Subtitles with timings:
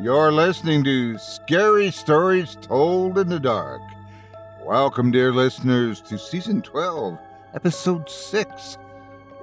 [0.00, 3.80] You're listening to Scary Stories Told in the Dark.
[4.64, 7.16] Welcome, dear listeners, to Season 12,
[7.54, 8.78] Episode 6.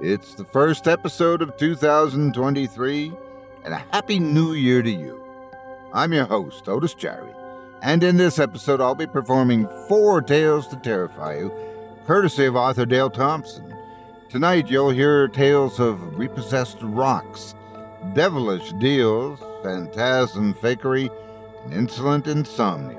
[0.02, 3.12] It's the first episode of 2023,
[3.64, 5.24] and a Happy New Year to you.
[5.94, 7.34] I'm your host, Otis Jiry,
[7.82, 11.52] and in this episode, I'll be performing four tales to terrify you,
[12.06, 13.74] courtesy of author Dale Thompson.
[14.28, 17.54] Tonight, you'll hear tales of repossessed rocks,
[18.12, 21.10] devilish deals, phantasm fakery,
[21.64, 22.98] and insolent insomnia.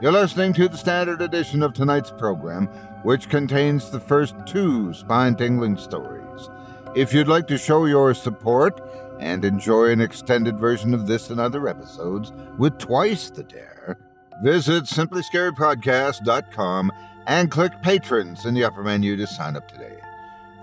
[0.00, 2.66] You're listening to the standard edition of tonight's program,
[3.02, 6.50] which contains the first two spine tingling stories.
[6.94, 8.80] If you'd like to show your support
[9.20, 13.98] and enjoy an extended version of this and other episodes with twice the dare,
[14.42, 16.92] visit simplyscarypodcast.com
[17.26, 19.96] and click Patrons in the upper menu to sign up today.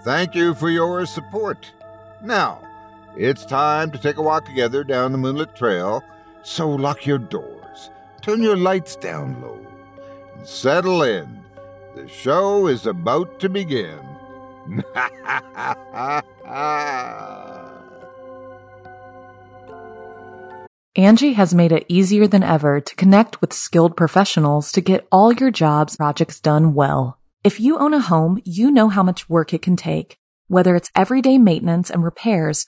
[0.04, 1.72] Thank you for your support.
[2.22, 2.62] Now,
[3.16, 6.04] it's time to take a walk together down the moonlit trail,
[6.42, 7.92] so lock your doors,
[8.22, 9.60] turn your lights down low,
[10.36, 11.44] and settle in.
[11.96, 14.00] The show is about to begin.
[20.98, 25.34] Angi has made it easier than ever to connect with skilled professionals to get all
[25.34, 27.20] your jobs projects done well.
[27.44, 30.92] If you own a home, you know how much work it can take, whether it's
[30.96, 32.68] everyday maintenance and repairs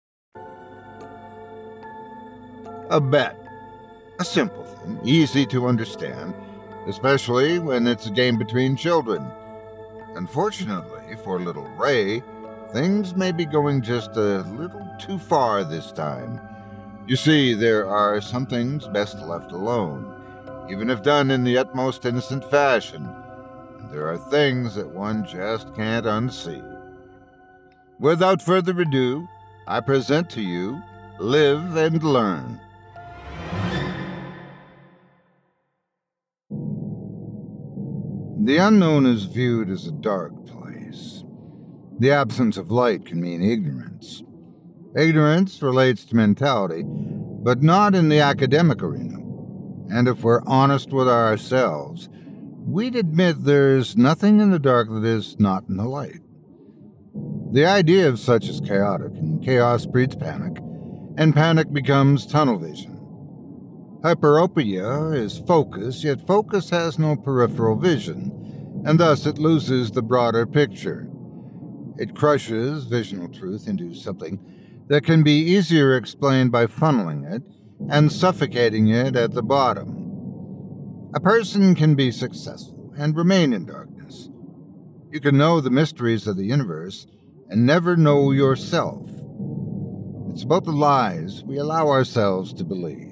[2.91, 3.37] A bet.
[4.19, 6.33] A simple thing, easy to understand,
[6.87, 9.25] especially when it's a game between children.
[10.15, 12.21] Unfortunately for little Ray,
[12.73, 16.39] things may be going just a little too far this time.
[17.07, 22.05] You see, there are some things best left alone, even if done in the utmost
[22.05, 23.09] innocent fashion.
[23.79, 26.61] And there are things that one just can't unsee.
[27.99, 29.27] Without further ado,
[29.65, 30.81] I present to you
[31.19, 32.59] Live and Learn.
[38.43, 41.23] The unknown is viewed as a dark place.
[41.99, 44.23] The absence of light can mean ignorance.
[44.95, 49.19] Ignorance relates to mentality, but not in the academic arena.
[49.95, 52.09] And if we're honest with ourselves,
[52.65, 56.21] we'd admit there's nothing in the dark that is not in the light.
[57.51, 60.57] The idea of such is chaotic, and chaos breeds panic,
[61.15, 62.90] and panic becomes tunnel vision.
[64.03, 70.47] Hyperopia is focus, yet focus has no peripheral vision, and thus it loses the broader
[70.47, 71.07] picture.
[71.99, 74.39] It crushes visional truth into something
[74.87, 77.43] that can be easier explained by funneling it
[77.91, 81.11] and suffocating it at the bottom.
[81.13, 84.29] A person can be successful and remain in darkness.
[85.11, 87.05] You can know the mysteries of the universe
[87.49, 89.07] and never know yourself.
[90.31, 93.10] It's about the lies we allow ourselves to believe.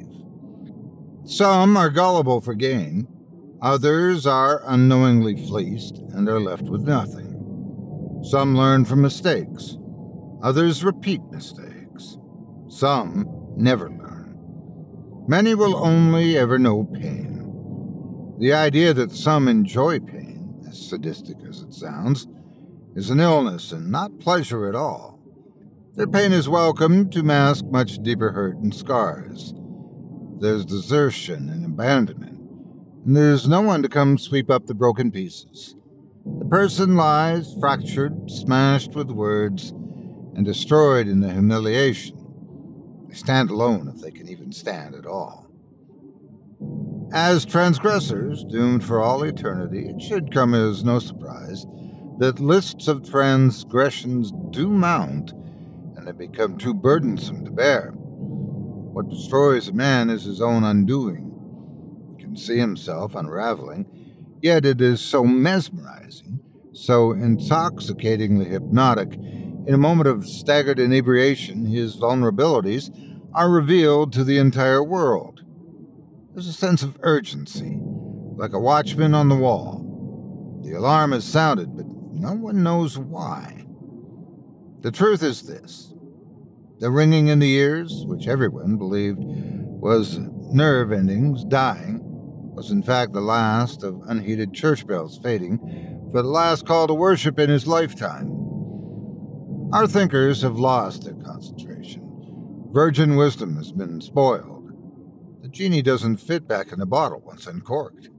[1.30, 3.08] Some are gullible for gain,
[3.62, 8.22] others are unknowingly fleeced and are left with nothing.
[8.24, 9.78] Some learn from mistakes,
[10.42, 12.18] Others repeat mistakes.
[12.70, 13.26] Some
[13.58, 14.38] never learn.
[15.28, 18.36] Many will only ever know pain.
[18.40, 22.28] The idea that some enjoy pain, as sadistic as it sounds,
[22.96, 25.20] is an illness and not pleasure at all.
[25.96, 29.54] Their pain is welcome to mask much deeper hurt and scars.
[30.40, 32.40] There's desertion and abandonment,
[33.06, 35.76] and there's no one to come sweep up the broken pieces.
[36.40, 39.72] The person lies fractured, smashed with words,
[40.36, 42.18] and destroyed in the humiliation.
[43.10, 45.52] They stand alone if they can even stand at all.
[47.12, 51.66] As transgressors, doomed for all eternity, it should come as no surprise
[52.20, 55.34] that lists of transgressions do mount
[55.98, 57.94] and they become too burdensome to bear.
[59.00, 61.32] What destroys a man is his own undoing.
[62.18, 63.86] He can see himself unraveling,
[64.42, 66.42] yet it is so mesmerizing,
[66.74, 69.14] so intoxicatingly hypnotic.
[69.14, 72.92] In a moment of staggered inebriation, his vulnerabilities
[73.34, 75.46] are revealed to the entire world.
[76.34, 77.80] There's a sense of urgency,
[78.36, 80.60] like a watchman on the wall.
[80.66, 83.66] The alarm is sounded, but no one knows why.
[84.82, 85.89] The truth is this
[86.80, 90.18] the ringing in the ears, which everyone believed was
[90.52, 95.60] nerve endings dying, was in fact the last of unheeded church bells fading
[96.12, 98.28] for the last call to worship in his lifetime.
[99.74, 102.70] Our thinkers have lost their concentration.
[102.72, 104.72] Virgin wisdom has been spoiled.
[105.42, 108.10] The genie doesn't fit back in the bottle once uncorked.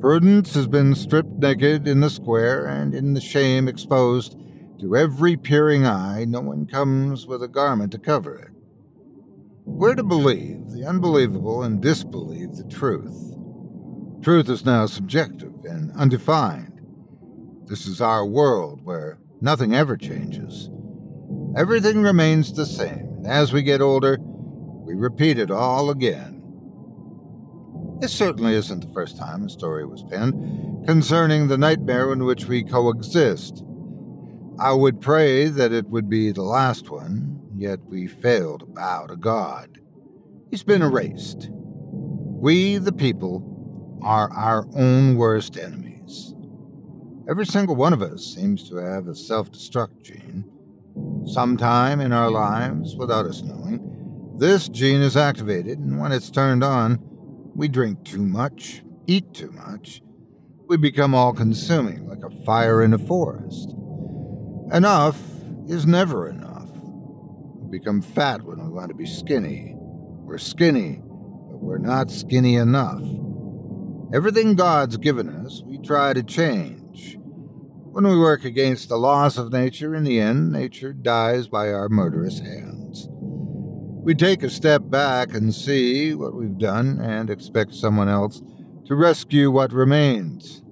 [0.00, 4.36] Prudence has been stripped naked in the square and in the shame exposed
[4.82, 8.50] to every peering eye, no one comes with a garment to cover it.
[9.64, 13.36] We're to believe the unbelievable and disbelieve the truth.
[14.24, 16.80] Truth is now subjective and undefined.
[17.66, 20.68] This is our world where nothing ever changes.
[21.56, 26.42] Everything remains the same, and as we get older, we repeat it all again.
[28.00, 32.46] This certainly isn't the first time a story was penned concerning the nightmare in which
[32.46, 33.62] we coexist.
[34.62, 39.06] I would pray that it would be the last one, yet we fail to bow
[39.06, 39.80] to God.
[40.52, 41.48] He's been erased.
[41.50, 46.36] We, the people, are our own worst enemies.
[47.28, 50.44] Every single one of us seems to have a self destruct gene.
[51.26, 53.80] Sometime in our lives, without us knowing,
[54.38, 57.00] this gene is activated, and when it's turned on,
[57.56, 60.02] we drink too much, eat too much.
[60.68, 63.74] We become all consuming, like a fire in a forest.
[64.72, 65.20] Enough
[65.68, 66.70] is never enough.
[66.72, 69.74] We become fat when we want to be skinny.
[69.76, 73.02] We're skinny, but we're not skinny enough.
[74.14, 77.18] Everything God's given us, we try to change.
[77.18, 81.90] When we work against the laws of nature, in the end, nature dies by our
[81.90, 83.08] murderous hands.
[83.10, 88.40] We take a step back and see what we've done and expect someone else
[88.86, 90.62] to rescue what remains.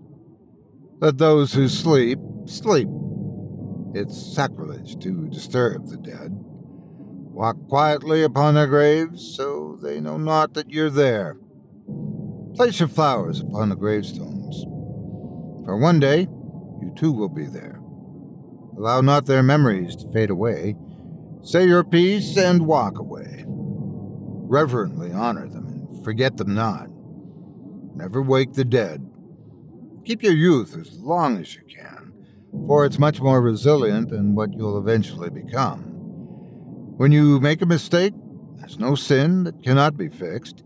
[1.00, 2.88] Let those who sleep sleep.
[3.92, 6.30] It's sacrilege to disturb the dead.
[6.32, 11.36] Walk quietly upon their graves so they know not that you're there.
[12.54, 14.62] Place your flowers upon the gravestones.
[15.64, 16.28] For one day,
[16.80, 17.80] you too will be there.
[18.76, 20.76] Allow not their memories to fade away.
[21.42, 23.44] Say your piece and walk away.
[23.46, 26.88] Reverently honor them and forget them not.
[27.96, 29.04] Never wake the dead.
[30.04, 31.89] Keep your youth as long as you can
[32.52, 35.82] for it's much more resilient than what you'll eventually become.
[36.96, 38.14] When you make a mistake,
[38.56, 40.62] there's no sin that cannot be fixed.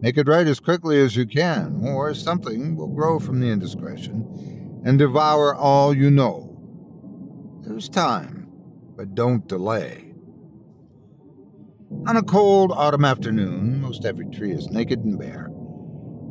[0.00, 4.82] Make it right as quickly as you can, or something will grow from the indiscretion
[4.84, 6.50] and devour all you know.
[7.62, 8.48] There's time,
[8.96, 10.12] but don't delay.
[12.06, 15.50] On a cold autumn afternoon, most every tree is naked and bare.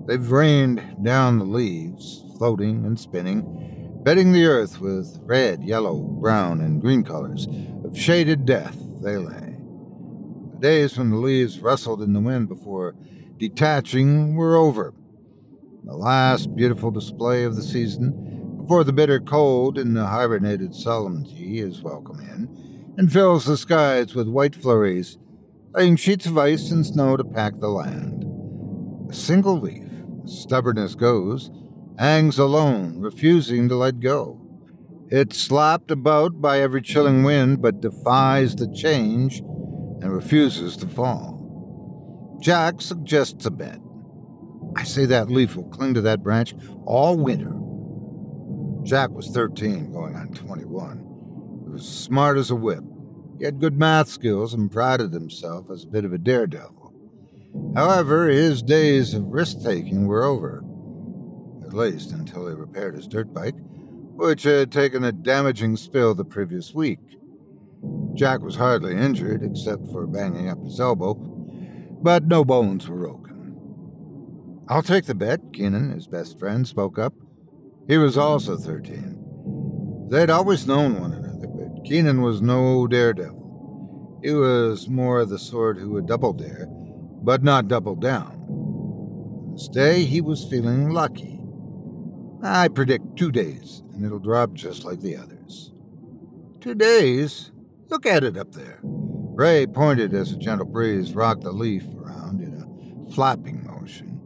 [0.05, 3.72] They've rained down the leaves, floating and spinning,
[4.03, 7.47] bedding the earth with red, yellow, brown, and green colors
[7.85, 9.57] of shaded death they lay.
[10.51, 12.95] The days when the leaves rustled in the wind before
[13.37, 14.93] detaching were over.
[15.85, 21.59] The last beautiful display of the season before the bitter cold and the hibernated solemnity
[21.59, 25.17] is welcome in, and fills the skies with white flurries,
[25.73, 28.25] laying sheets of ice and snow to pack the land.
[29.09, 29.89] A single leaf,
[30.23, 31.51] as stubborn goes,
[31.97, 34.39] hangs alone, refusing to let go.
[35.09, 42.37] It's slapped about by every chilling wind, but defies the change and refuses to fall.
[42.41, 43.79] Jack suggests a bet.
[44.75, 47.53] I say that leaf will cling to that branch all winter.
[48.83, 50.97] Jack was 13, going on 21.
[51.65, 52.83] He was smart as a whip.
[53.37, 56.93] He had good math skills and prided himself as a bit of a daredevil.
[57.75, 60.63] However, his days of risk taking were over,
[61.73, 63.55] at until he repaired his dirt bike,
[64.15, 66.99] which had taken a damaging spill the previous week.
[68.13, 74.63] Jack was hardly injured except for banging up his elbow, but no bones were broken.
[74.69, 77.13] I'll take the bet, Keenan, his best friend, spoke up.
[77.87, 80.07] He was also 13.
[80.09, 84.19] They'd always known one another, but Keenan was no daredevil.
[84.23, 89.51] He was more the sort who would double dare, but not double down.
[89.53, 91.32] This day he was feeling lucky.
[92.45, 95.71] I predict two days, and it'll drop just like the others.
[96.59, 97.51] Two days?
[97.87, 98.79] Look at it up there.
[98.83, 104.19] Ray pointed as a gentle breeze rocked the leaf around in a flapping motion.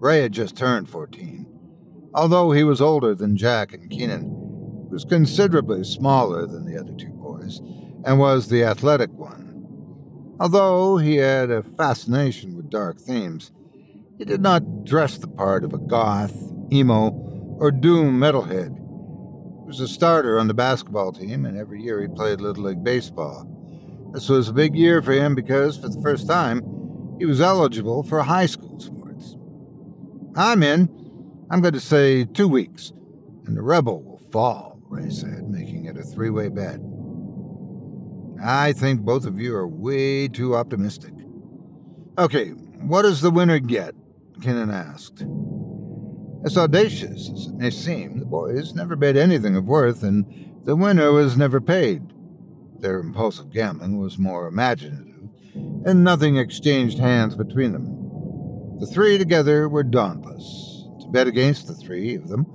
[0.00, 1.46] Ray had just turned 14.
[2.12, 6.92] Although he was older than Jack and Keenan, he was considerably smaller than the other
[6.92, 7.60] two boys
[8.04, 9.64] and was the athletic one.
[10.40, 13.52] Although he had a fascination with dark themes,
[14.18, 17.10] he did not dress the part of a goth, emo,
[17.58, 22.08] or doom metalhead He was a starter on the basketball team, and every year he
[22.08, 23.48] played Little League Baseball.
[24.12, 26.62] This was a big year for him because, for the first time,
[27.18, 29.36] he was eligible for high school sports.
[30.34, 30.88] I'm in.
[31.50, 32.92] I'm going to say two weeks,
[33.46, 36.80] and the Rebel will fall, Ray said, making it a three way bet.
[38.42, 41.12] I think both of you are way too optimistic.
[42.18, 43.94] Okay, what does the winner get?
[44.42, 45.24] Keenan asked.
[46.44, 50.24] As audacious as it may seem, the boys never bet anything of worth, and
[50.64, 52.02] the winner was never paid.
[52.80, 58.78] Their impulsive gambling was more imaginative, and nothing exchanged hands between them.
[58.80, 60.88] The three together were dauntless.
[61.00, 62.46] To bet against the three of them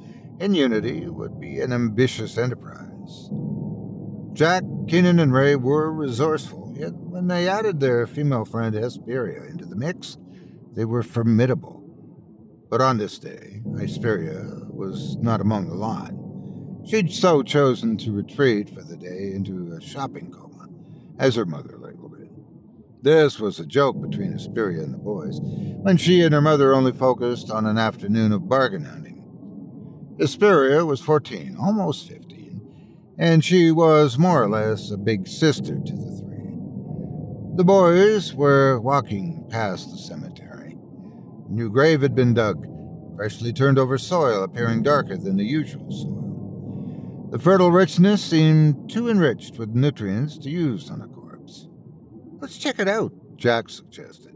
[0.41, 3.29] in unity would be an ambitious enterprise.
[4.34, 9.65] Jack, Keenan, and Ray were resourceful, yet when they added their female friend Hesperia into
[9.65, 10.17] the mix,
[10.74, 11.76] they were formidable.
[12.70, 16.14] But on this day, Hesperia was not among the lot.
[16.86, 20.68] She'd so chosen to retreat for the day into a shopping coma,
[21.18, 22.30] as her mother labeled it.
[23.04, 26.92] This was a joke between Hesperia and the boys, when she and her mother only
[26.92, 29.24] focused on an afternoon of bargain hunting.
[30.20, 32.62] Hesperia was 14, almost 15,
[33.18, 36.58] and she was more or less a big sister to the three.
[37.56, 40.26] The boys were walking past the cemetery.
[41.50, 42.68] New grave had been dug,
[43.16, 47.30] freshly turned over soil appearing darker than the usual soil.
[47.32, 51.68] The fertile richness seemed too enriched with nutrients to use on a corpse.
[52.39, 54.36] Let's check it out, Jack suggested.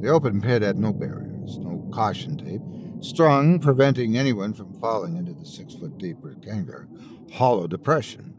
[0.00, 2.60] The open pit had no barriers, no caution tape,
[3.00, 6.88] strung, preventing anyone from falling into the six foot deep rectangular,
[7.32, 8.34] hollow depression.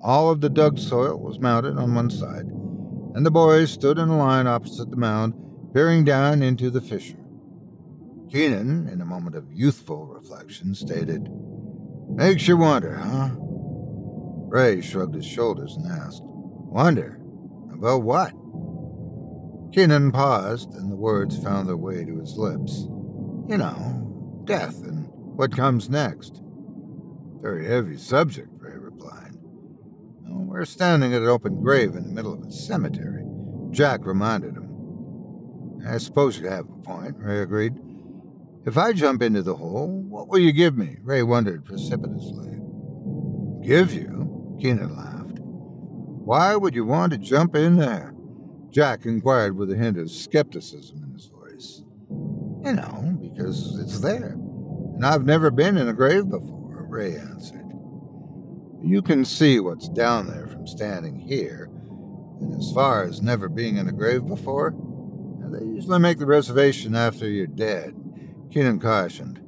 [0.00, 2.46] All of the dug soil was mounted on one side,
[3.14, 5.34] and the boys stood in a line opposite the mound
[5.72, 7.16] peering down into the fissure.
[8.30, 11.28] Keenan, in a moment of youthful reflection, stated,
[12.08, 13.30] Makes you wonder, huh?
[13.36, 17.20] Ray shrugged his shoulders and asked, Wonder?
[17.72, 18.32] About what?
[19.72, 22.86] Keenan paused, and the words found their way to his lips.
[23.48, 26.42] You know, death and what comes next.
[27.40, 29.36] Very heavy subject, Ray replied.
[30.50, 33.24] We're standing at an open grave in the middle of a cemetery,
[33.70, 34.69] Jack reminded him.
[35.86, 37.74] I suppose you have a point, Ray agreed.
[38.66, 40.96] If I jump into the hole, what will you give me?
[41.02, 42.58] Ray wondered precipitously.
[43.62, 44.56] Give you?
[44.60, 45.38] Keenan laughed.
[45.40, 48.14] Why would you want to jump in there?
[48.70, 51.82] Jack inquired with a hint of skepticism in his voice.
[52.64, 54.36] You know, because it's there.
[54.94, 57.64] And I've never been in a grave before, Ray answered.
[58.82, 61.70] You can see what's down there from standing here,
[62.40, 64.74] and as far as never being in a grave before,
[65.50, 67.94] they usually make the reservation after you're dead,
[68.50, 69.40] Keenan cautioned.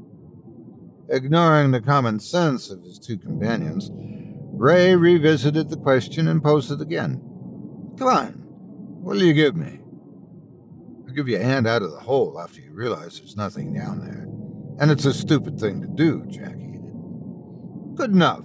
[1.08, 6.80] Ignoring the common sense of his two companions, Ray revisited the question and posed it
[6.80, 7.20] again.
[7.98, 8.32] Come on,
[9.02, 9.80] what'll you give me?
[11.06, 14.00] I'll give you a hand out of the hole after you realize there's nothing down
[14.00, 14.26] there.
[14.80, 16.56] And it's a stupid thing to do, Jack.
[17.94, 18.44] Good enough,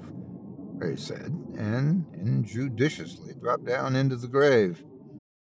[0.75, 4.83] Ray said, and injudiciously dropped down into the grave.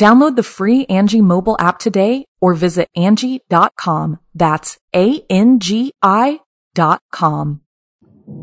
[0.00, 4.18] Download the free Angi mobile app today or visit Angi.com.
[4.34, 6.40] That's A-N-G-I
[6.74, 7.60] dot com.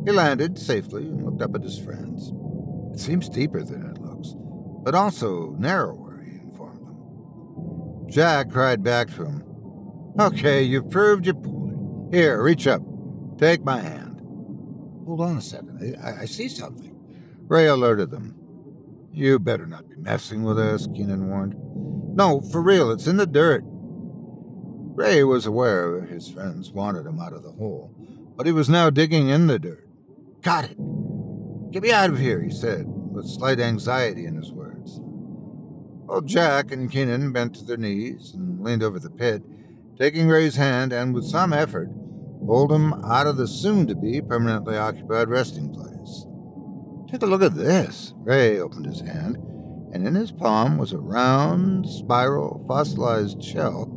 [0.05, 2.31] He landed safely and looked up at his friends.
[2.93, 4.35] It seems deeper than it looks,
[4.83, 8.07] but also narrower, he informed them.
[8.07, 9.43] Jack cried back to him,
[10.19, 12.13] Okay, you've proved your point.
[12.13, 12.83] Here, reach up.
[13.39, 14.21] Take my hand.
[15.07, 15.97] Hold on a second.
[16.03, 16.95] I, I see something.
[17.47, 18.36] Ray alerted them.
[19.17, 21.55] You better not be messing with us, Keenan warned.
[22.15, 23.63] No, for real, it's in the dirt.
[23.65, 27.91] Ray was aware his friends wanted him out of the hole,
[28.35, 29.89] but he was now digging in the dirt.
[30.43, 30.77] Got it.
[31.71, 34.99] Get me out of here, he said, with slight anxiety in his words.
[36.07, 39.41] Old Jack and Keenan bent to their knees and leaned over the pit,
[39.97, 41.89] taking Ray's hand and, with some effort,
[42.45, 46.26] pulled him out of the soon to be permanently occupied resting place.
[47.09, 48.13] Take a look at this.
[48.17, 49.37] Ray opened his hand,
[49.93, 53.93] and in his palm was a round, spiral, fossilized shell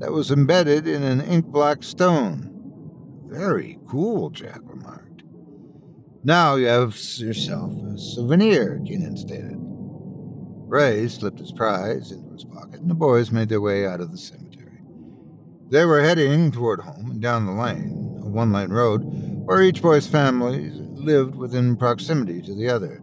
[0.00, 2.50] that was embedded in an ink black stone.
[3.26, 5.24] Very cool, Jack remarked.
[6.22, 9.58] Now you have yourself a souvenir, Keenan stated.
[10.66, 14.10] Ray slipped his prize into his pocket, and the boys made their way out of
[14.10, 14.80] the cemetery.
[15.68, 19.02] They were heading toward home and down the lane, a one lane road,
[19.44, 20.72] where each boy's family
[21.04, 23.02] lived within proximity to the other.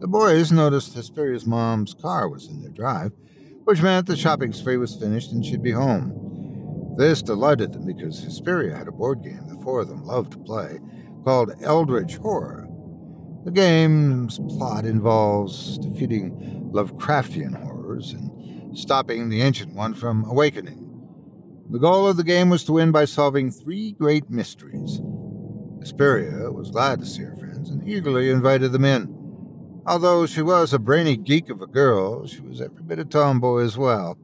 [0.00, 3.12] The boys noticed Hesperia's mom's car was in their drive,
[3.64, 6.94] which meant the shopping spree was finished and she'd be home.
[6.96, 10.38] This delighted them because Hesperia had a board game the four of them loved to
[10.38, 10.78] play
[11.24, 12.66] called Eldritch Horror.
[13.44, 20.82] The game's plot involves defeating Lovecraftian horrors and stopping the ancient one from awakening.
[21.70, 25.00] The goal of the game was to win by solving three great mysteries.
[25.82, 29.12] Hesperia was glad to see her friends and eagerly invited them in.
[29.84, 33.64] Although she was a brainy geek of a girl, she was every bit a tomboy
[33.64, 34.16] as well.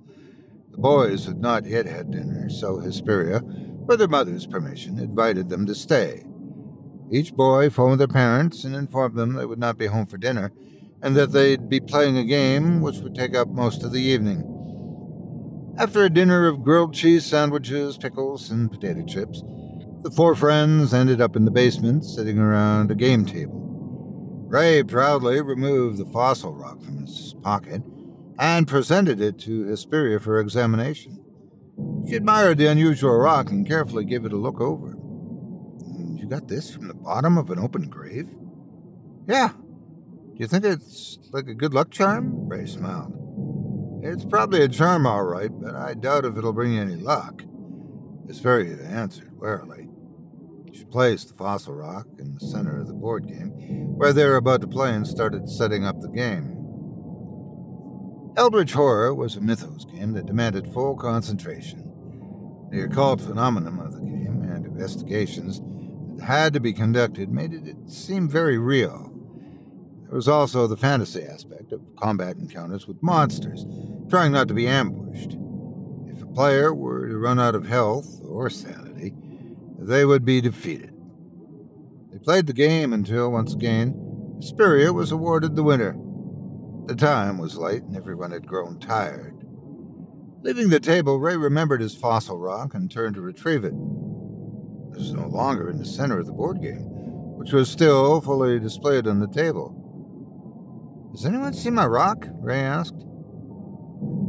[0.70, 5.66] The boys had not yet had dinner, so Hesperia, with her mother's permission, invited them
[5.66, 6.24] to stay.
[7.10, 10.52] Each boy phoned their parents and informed them they would not be home for dinner,
[11.02, 14.44] and that they'd be playing a game which would take up most of the evening.
[15.76, 19.42] After a dinner of grilled cheese sandwiches, pickles, and potato chips,
[20.02, 23.64] the four friends ended up in the basement, sitting around a game table.
[24.46, 27.82] Ray proudly removed the fossil rock from his pocket
[28.38, 31.22] and presented it to Hesperia for examination.
[32.08, 34.96] She admired the unusual rock and carefully gave it a look over.
[36.14, 38.28] You got this from the bottom of an open grave?
[39.26, 39.50] Yeah.
[39.50, 42.48] Do you think it's like a good luck charm?
[42.48, 43.14] Ray smiled.
[44.02, 47.42] It's probably a charm, all right, but I doubt if it'll bring you any luck.
[48.26, 49.87] Hesperia answered warily.
[50.78, 53.50] She placed the fossil rock in the center of the board game,
[53.96, 56.54] where they were about to play, and started setting up the game.
[58.36, 61.90] Eldritch Horror was a mythos game that demanded full concentration.
[62.70, 65.60] The occult phenomenon of the game and investigations
[66.16, 69.12] that had to be conducted made it seem very real.
[70.04, 73.66] There was also the fantasy aspect of combat encounters with monsters,
[74.08, 75.36] trying not to be ambushed.
[76.06, 78.87] If a player were to run out of health or sanity,
[79.78, 80.92] they would be defeated.
[82.10, 83.94] They played the game until, once again,
[84.40, 85.96] Hesperia was awarded the winner.
[86.86, 89.34] The time was late and everyone had grown tired.
[90.42, 93.74] Leaving the table, Ray remembered his fossil rock and turned to retrieve it.
[93.74, 96.84] It was no longer in the center of the board game,
[97.36, 99.74] which was still fully displayed on the table.
[101.12, 102.26] Has anyone seen my rock?
[102.40, 103.04] Ray asked.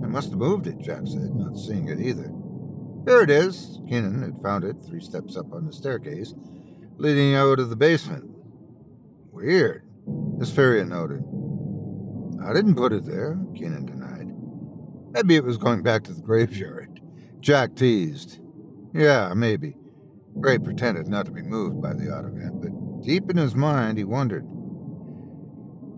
[0.03, 2.31] I must have moved it, Jack said, not seeing it either.
[3.05, 3.79] There it is.
[3.87, 6.33] Keenan had found it three steps up on the staircase,
[6.97, 8.29] leading out of the basement.
[9.31, 9.83] Weird,
[10.39, 11.23] Hesperia noted.
[12.45, 14.27] I didn't put it there, Keenan denied.
[15.11, 17.01] Maybe it was going back to the graveyard.
[17.39, 18.39] Jack teased.
[18.93, 19.75] Yeah, maybe.
[20.35, 24.03] Ray pretended not to be moved by the event, but deep in his mind he
[24.03, 24.45] wondered.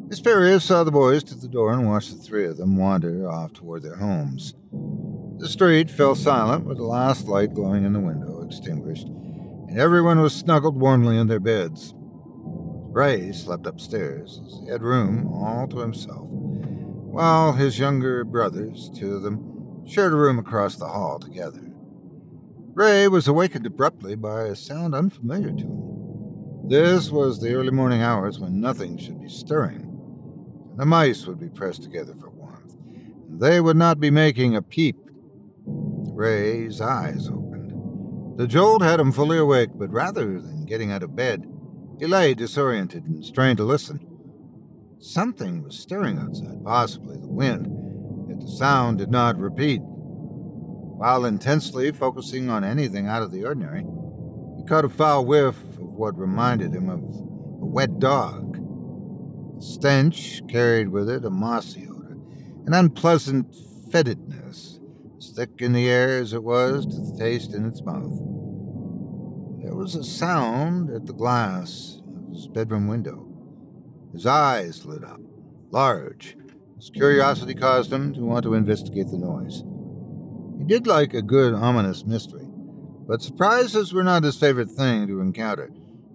[0.09, 3.53] Hesperia saw the boys to the door and watched the three of them wander off
[3.53, 4.53] toward their homes.
[5.41, 10.21] The street fell silent with the last light glowing in the window extinguished, and everyone
[10.21, 11.95] was snuggled warmly in their beds.
[11.97, 19.23] Ray slept upstairs, he had room all to himself, while his younger brothers, two of
[19.23, 21.73] them, shared a room across the hall together.
[22.75, 26.69] Ray was awakened abruptly by a sound unfamiliar to him.
[26.69, 29.89] This was the early morning hours when nothing should be stirring.
[30.69, 32.75] And the mice would be pressed together for warmth,
[33.27, 35.07] and they would not be making a peep.
[36.21, 38.37] Ray's eyes opened.
[38.37, 41.51] The jolt had him fully awake, but rather than getting out of bed,
[41.99, 43.99] he lay disoriented and strained to listen.
[44.99, 47.65] Something was stirring outside, possibly the wind,
[48.29, 49.81] yet the sound did not repeat.
[49.81, 53.83] While intensely focusing on anything out of the ordinary,
[54.57, 58.57] he caught a foul whiff of what reminded him of a wet dog.
[59.55, 62.15] The stench carried with it a mossy odor,
[62.67, 63.55] an unpleasant
[63.91, 64.70] fetidness,
[65.21, 68.17] as thick in the air as it was to the taste in its mouth.
[69.61, 73.27] There was a sound at the glass of his bedroom window.
[74.13, 75.21] His eyes lit up,
[75.69, 76.35] large.
[76.77, 79.63] His curiosity caused him to want to investigate the noise.
[80.57, 82.47] He did like a good ominous mystery,
[83.07, 85.69] but surprises were not his favorite thing to encounter,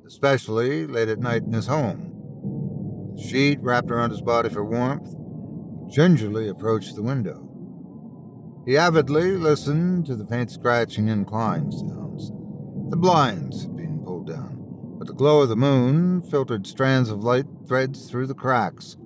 [0.04, 3.14] especially late at night in his home.
[3.14, 5.14] The sheet wrapped around his body for warmth,
[5.94, 7.45] gingerly approached the window.
[8.66, 12.32] He avidly listened to the faint scratching and clawing sounds.
[12.90, 14.58] The blinds had been pulled down,
[14.98, 18.96] but the glow of the moon filtered strands of light threads through the cracks.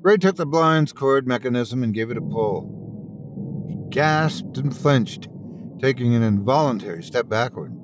[0.00, 5.28] Ray took the blind's cord mechanism and gave it a pull He gasped and flinched,
[5.78, 7.74] taking an involuntary step backward.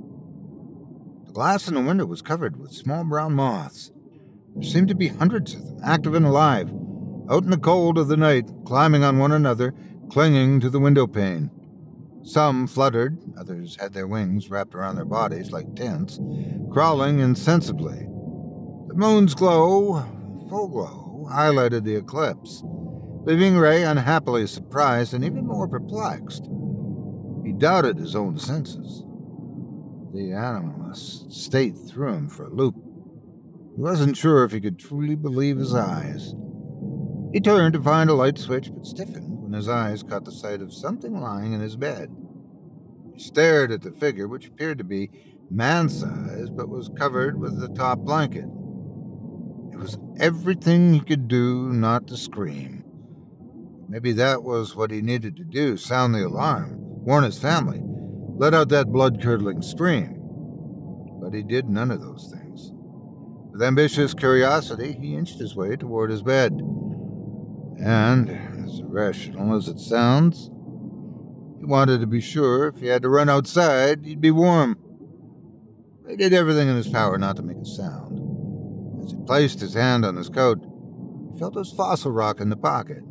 [1.27, 3.93] The glass in the window was covered with small brown moths.
[4.55, 6.73] There seemed to be hundreds of them, active and alive,
[7.29, 9.75] out in the cold of the night, climbing on one another,
[10.13, 11.51] clinging to the window pane.
[12.23, 16.21] Some fluttered, others had their wings wrapped around their bodies like tents,
[16.71, 18.07] crawling insensibly.
[18.89, 20.05] The moon's glow,
[20.51, 22.63] full glow, highlighted the eclipse
[23.25, 26.49] leaving Ray unhappily surprised and even more perplexed.
[27.45, 29.05] He doubted his own senses.
[30.13, 32.75] The animalist state threw him for a loop.
[32.75, 36.35] He wasn't sure if he could truly believe his eyes.
[37.33, 40.63] He turned to find a light switch, but stiffened when his eyes caught the sight
[40.63, 42.11] of something lying in his bed.
[43.13, 45.11] He stared at the figure, which appeared to be
[45.51, 48.47] man sized, but was covered with a top blanket.
[48.47, 52.83] It was everything he could do not to scream.
[53.91, 57.83] Maybe that was what he needed to do sound the alarm, warn his family,
[58.39, 60.19] let out that blood curdling scream.
[61.21, 62.73] But he did none of those things.
[63.53, 66.53] With ambitious curiosity, he inched his way toward his bed.
[67.79, 70.51] And, as irrational as it sounds,
[71.59, 74.79] he wanted to be sure if he had to run outside, he'd be warm.
[76.09, 78.21] He did everything in his power not to make a sound.
[79.05, 80.61] As he placed his hand on his coat,
[81.33, 83.03] he felt his fossil rock in the pocket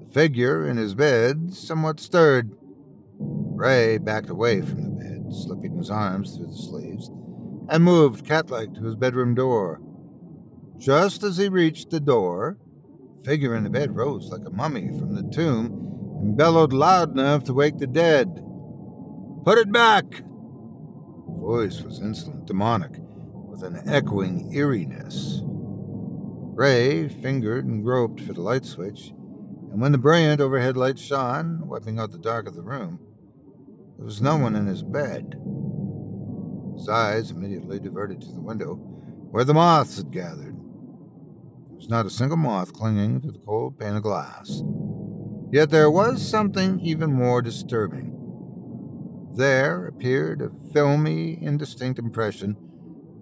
[0.00, 2.52] The figure in his bed somewhat stirred.
[3.20, 7.10] Ray backed away from the bed, slipping his arms through the sleeves,
[7.68, 9.80] and moved catlike to his bedroom door.
[10.78, 12.56] Just as he reached the door,
[13.24, 17.44] figure in the bed rose like a mummy from the tomb and bellowed loud enough
[17.44, 18.42] to wake the dead.
[19.44, 20.10] Put it back!
[20.10, 25.40] The voice was insolent, demonic, with an echoing eeriness.
[25.44, 29.12] Ray fingered and groped for the light switch
[29.70, 32.98] and when the brilliant overhead light shone, wiping out the dark of the room,
[33.96, 35.36] there was no one in his bed.
[36.76, 38.74] His eyes immediately diverted to the window,
[39.30, 40.47] where the moths had gathered.
[41.78, 44.62] Was not a single moth clinging to the cold pane of glass.
[45.52, 48.16] Yet there was something even more disturbing.
[49.36, 52.56] There appeared a filmy, indistinct impression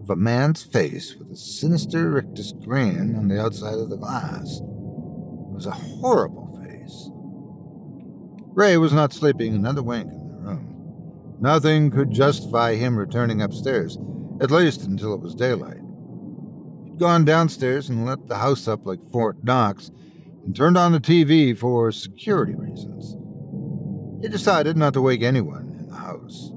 [0.00, 4.60] of a man's face with a sinister rictus grin on the outside of the glass
[4.60, 7.10] It was a horrible face.
[8.54, 11.36] Ray was not sleeping another wink in the room.
[11.40, 13.98] Nothing could justify him returning upstairs,
[14.40, 15.82] at least until it was daylight.
[16.98, 19.90] Gone downstairs and lit the house up like Fort Knox
[20.44, 23.16] and turned on the TV for security reasons.
[24.22, 26.52] He decided not to wake anyone in the house.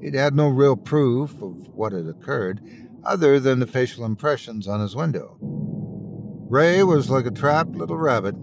[0.00, 2.60] He'd had no real proof of what had occurred
[3.02, 5.36] other than the facial impressions on his window.
[5.40, 8.36] Ray was like a trapped little rabbit,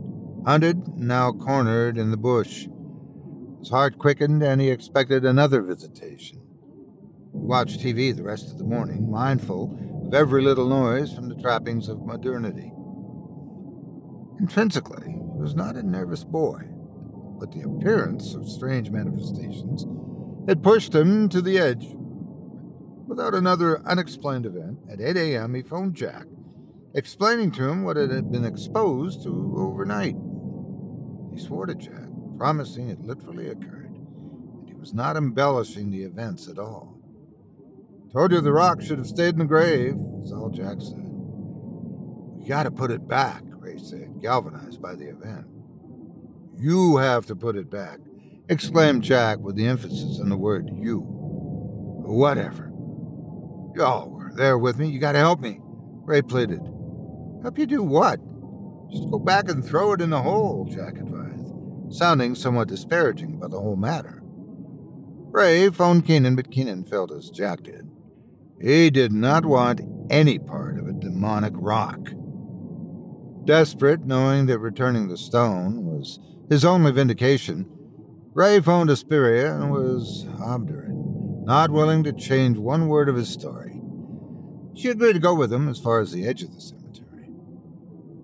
[0.45, 2.67] hunted, now cornered in the bush.
[3.59, 6.41] His heart quickened, and he expected another visitation.
[7.31, 9.77] He watched TV the rest of the morning, mindful
[10.09, 12.73] of every little noise from the trappings of modernity.
[14.39, 16.63] Intrinsically, he was not a nervous boy,
[17.39, 19.85] but the appearance of strange manifestations
[20.47, 21.85] had pushed him to the edge.
[23.05, 26.25] Without another unexplained event, at 8 a.m., he phoned Jack
[26.95, 30.15] explaining to him what it had been exposed to overnight.
[31.31, 36.47] He swore to Jack, promising it literally occurred, and he was not embellishing the events
[36.47, 36.98] at all.
[38.11, 39.95] Told you the rock should have stayed in the grave,
[40.33, 40.97] all Jack said.
[40.97, 45.45] We gotta put it back, Ray said, galvanized by the event.
[46.57, 47.99] You have to put it back,
[48.49, 51.01] exclaimed Jack with the emphasis on the word you.
[51.01, 52.71] Whatever.
[53.75, 54.87] Y'all were there with me.
[54.87, 56.61] You gotta help me, Ray pleaded.
[57.43, 58.19] Help you do what?
[58.91, 61.53] Just go back and throw it in the hole, Jack advised,
[61.93, 64.23] sounding somewhat disparaging about the whole matter.
[65.31, 67.88] Ray phoned Keenan, but Keenan felt as Jack did.
[68.61, 72.11] He did not want any part of a demonic rock.
[73.45, 76.19] Desperate, knowing that returning the stone was
[76.49, 77.69] his only vindication,
[78.33, 83.81] Ray phoned Hesperia and was obdurate, not willing to change one word of his story.
[84.75, 87.29] She agreed to go with him as far as the edge of the cemetery.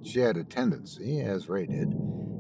[0.04, 1.94] She had a tendency, as Ray did,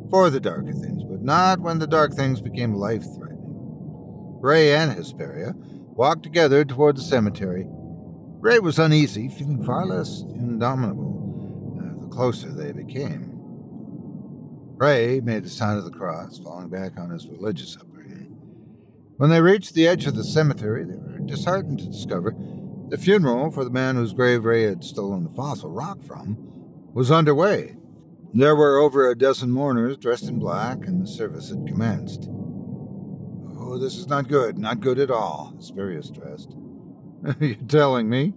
[0.10, 4.38] for the darker things, but not when the dark things became life threatening.
[4.41, 7.67] Ray and Hesperia walked together toward the cemetery.
[8.45, 13.31] Ray was uneasy, feeling far less indomitable uh, the closer they became.
[14.77, 18.38] Ray made the sign of the cross, falling back on his religious upbringing.
[19.17, 22.36] When they reached the edge of the cemetery, they were disheartened to discover
[22.89, 26.38] the funeral for the man whose grave Ray had stolen the fossil rock from
[26.93, 27.77] was underway.
[28.31, 32.29] There were over a dozen mourners dressed in black, and the service had commenced.
[33.58, 36.55] Oh, this is not good, not good at all, Hesperia stressed.
[37.39, 38.33] You're telling me?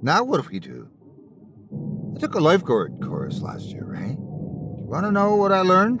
[0.00, 0.88] Now what do we do?
[2.16, 4.14] I took a lifeguard course last year, Ray.
[4.16, 6.00] Do you want to know what I learned?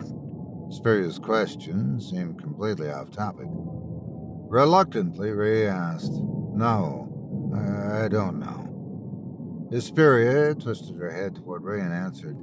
[0.70, 3.46] Hesperia's question seemed completely off topic.
[3.50, 7.12] Reluctantly, Ray asked, No,
[7.54, 9.68] I don't know.
[9.70, 12.38] Hesperia twisted her head toward Ray and answered,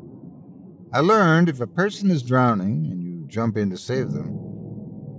[0.93, 4.37] I learned if a person is drowning and you jump in to save them,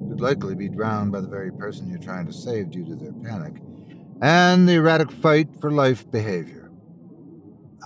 [0.08, 3.12] you'd likely be drowned by the very person you're trying to save due to their
[3.12, 3.60] panic
[4.20, 6.70] and the erratic fight for life behavior.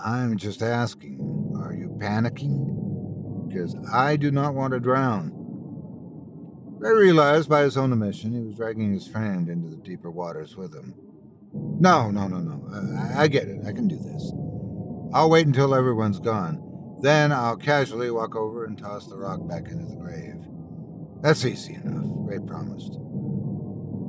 [0.03, 3.47] I'm just asking, are you panicking?
[3.47, 5.31] Because I do not want to drown.
[6.79, 10.57] Ray realized by his own admission he was dragging his friend into the deeper waters
[10.57, 10.93] with him.
[11.53, 13.13] No, no, no, no.
[13.15, 13.65] I, I get it.
[13.65, 14.33] I can do this.
[15.13, 16.59] I'll wait until everyone's gone.
[17.01, 20.35] Then I'll casually walk over and toss the rock back into the grave.
[21.21, 22.97] That's easy enough, Ray promised.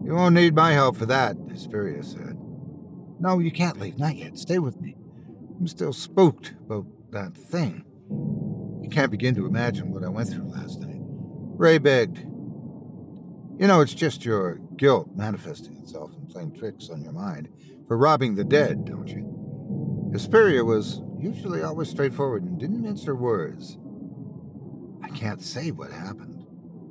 [0.04, 2.36] You won't need my help for that, Hesperia said.
[3.18, 3.98] No, you can't leave.
[3.98, 4.36] Not yet.
[4.36, 4.96] Stay with me.
[5.58, 7.84] I'm still spooked about that thing.
[8.82, 11.00] You can't begin to imagine what I went through last night.
[11.00, 12.18] Ray begged.
[12.18, 17.48] You know, it's just your guilt manifesting itself and playing tricks on your mind
[17.88, 20.10] for robbing the dead, don't you?
[20.12, 23.78] Hesperia was usually always straightforward and didn't mince her words.
[25.02, 26.33] I can't say what happened.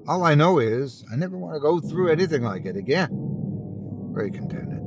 [0.06, 3.08] All I know is I never want to go through anything like it again.
[3.12, 4.82] Ray contended.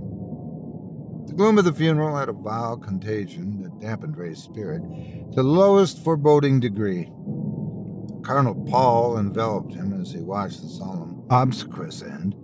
[1.27, 5.43] The gloom of the funeral had a vile contagion that dampened Ray's spirit to the
[5.43, 7.11] lowest foreboding degree.
[8.23, 12.35] Colonel Paul enveloped him as he watched the solemn obsequious end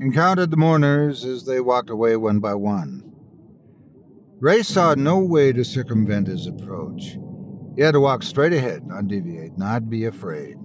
[0.00, 3.02] and counted the mourners as they walked away one by one.
[4.40, 7.18] Ray saw no way to circumvent his approach.
[7.76, 10.56] He had to walk straight ahead, not deviate, not be afraid.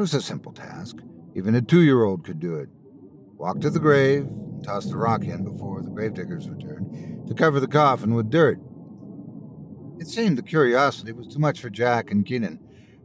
[0.00, 0.96] It was a simple task.
[1.34, 2.70] Even a two year old could do it.
[3.36, 7.60] Walk to the grave, and toss the rock in before the gravediggers returned to cover
[7.60, 8.58] the coffin with dirt.
[9.98, 12.60] It seemed the curiosity was too much for Jack and Keenan,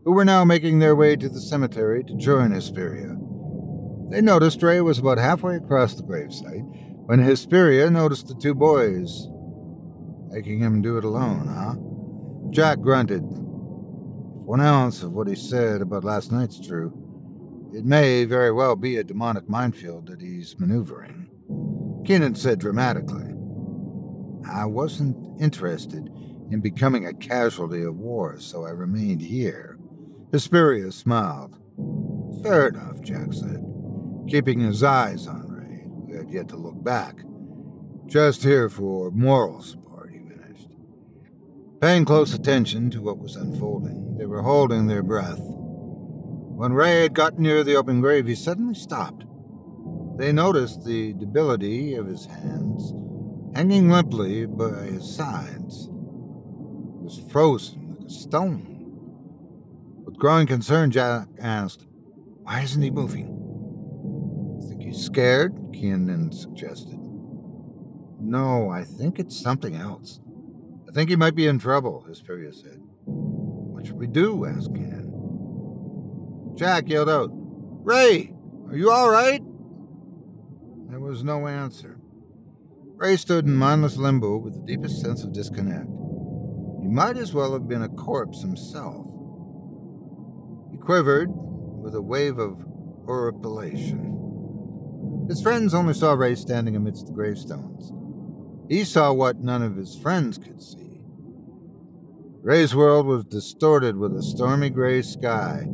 [0.05, 3.17] who were now making their way to the cemetery to join Hesperia.
[4.09, 6.63] They noticed Ray was about halfway across the gravesite
[7.07, 9.27] when Hesperia noticed the two boys.
[10.29, 12.51] Making him do it alone, huh?
[12.51, 13.44] Jack grunted.
[14.45, 16.93] One ounce of what he said about last night's true,
[17.73, 21.29] it may very well be a demonic minefield that he's maneuvering.
[22.05, 23.33] Keenan said dramatically.
[24.47, 26.09] I wasn't interested
[26.51, 29.77] in becoming a casualty of war, so I remained here.
[30.31, 31.57] Hesperia smiled.
[32.43, 33.65] Fair enough, Jack said
[34.27, 37.19] keeping his eyes on Ray, who had yet to look back.
[38.07, 39.84] Just here for moral support.
[41.85, 45.37] Paying close attention to what was unfolding, they were holding their breath.
[45.39, 49.23] When Ray had got near the open grave, he suddenly stopped.
[50.17, 52.91] They noticed the debility of his hands,
[53.53, 55.85] hanging limply by his sides.
[55.85, 58.65] He was frozen like a stone.
[60.05, 61.85] With growing concern, Jack asked,
[62.41, 63.27] Why isn't he moving?
[64.57, 65.53] I think he's scared?
[65.71, 66.97] Keenan suggested.
[68.19, 70.19] No, I think it's something else.
[70.95, 72.79] I think he might be in trouble, Hesperia said.
[73.03, 74.45] What should we do?
[74.45, 76.53] asked Keenan.
[76.55, 78.33] Jack yelled out, Ray,
[78.69, 79.41] are you all right?
[80.89, 81.99] There was no answer.
[82.95, 85.89] Ray stood in mindless limbo with the deepest sense of disconnect.
[86.81, 89.05] He might as well have been a corpse himself.
[90.71, 92.63] He quivered with a wave of
[93.05, 94.13] horripilation.
[95.27, 97.91] His friends only saw Ray standing amidst the gravestones.
[98.67, 101.01] He saw what none of his friends could see.
[102.41, 105.67] Ray's world was distorted with a stormy gray sky.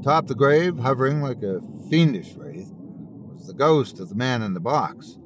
[0.00, 4.54] Atop the grave, hovering like a fiendish wraith, was the ghost of the man in
[4.54, 5.18] the box.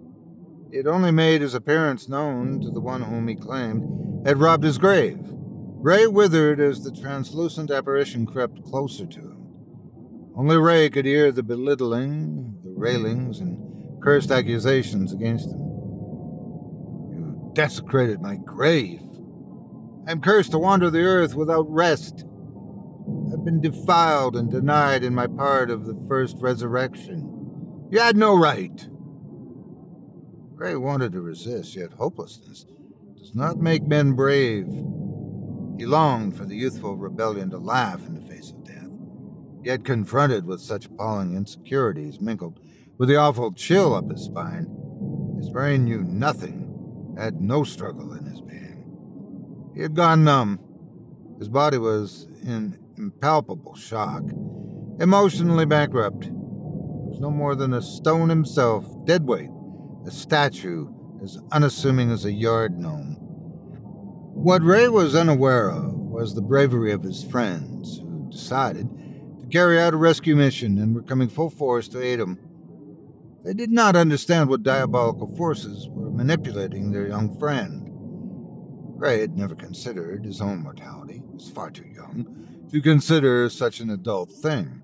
[0.71, 4.65] He had only made his appearance known to the one whom he claimed had robbed
[4.65, 5.19] his grave.
[5.23, 9.47] Ray withered as the translucent apparition crept closer to him.
[10.37, 15.70] Only Ray could hear the belittling, the railings, and cursed accusations against him.
[17.53, 19.03] Desecrated my grave.
[20.07, 22.25] I am cursed to wander the earth without rest.
[23.33, 27.89] I've been defiled and denied in my part of the first resurrection.
[27.91, 28.89] You had no right.
[30.55, 32.67] Ray wanted to resist, yet hopelessness
[33.17, 34.67] does not make men brave.
[35.79, 38.91] He longed for the youthful rebellion to laugh in the face of death.
[39.65, 42.61] Yet, confronted with such appalling insecurities mingled
[42.99, 44.67] with the awful chill up his spine,
[45.39, 46.70] his brain knew nothing,
[47.21, 49.71] had no struggle in his being.
[49.75, 50.59] He had gone numb.
[51.39, 54.23] His body was in impalpable shock,
[54.99, 56.25] emotionally bankrupt.
[56.25, 59.51] He was no more than a stone himself, dead weight,
[60.07, 60.89] a statue
[61.23, 63.17] as unassuming as a yard gnome.
[64.35, 68.89] What Ray was unaware of was the bravery of his friends, who decided
[69.41, 72.39] to carry out a rescue mission and were coming full force to aid him.
[73.43, 77.89] They did not understand what diabolical forces were manipulating their young friend.
[78.99, 81.23] Ray had never considered his own mortality.
[81.27, 84.83] He was far too young to consider such an adult thing.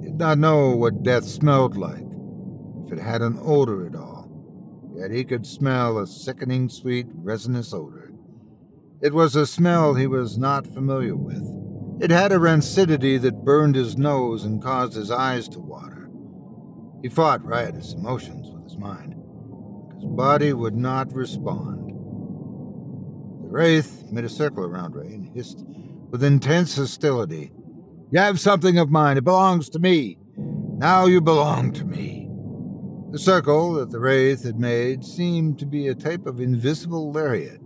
[0.00, 2.04] He did not know what death smelled like,
[2.84, 4.28] if it had an odor at all.
[4.96, 8.12] Yet he could smell a sickening sweet, resinous odor.
[9.00, 11.44] It was a smell he was not familiar with.
[12.02, 15.97] It had a rancidity that burned his nose and caused his eyes to water.
[17.02, 19.14] He fought riotous emotions with his mind.
[19.94, 21.88] His body would not respond.
[23.42, 25.64] The wraith made a circle around Ray and hissed
[26.10, 27.52] with intense hostility.
[28.10, 29.16] You have something of mine.
[29.16, 30.18] It belongs to me.
[30.36, 32.28] Now you belong to me.
[33.10, 37.60] The circle that the wraith had made seemed to be a type of invisible lariat.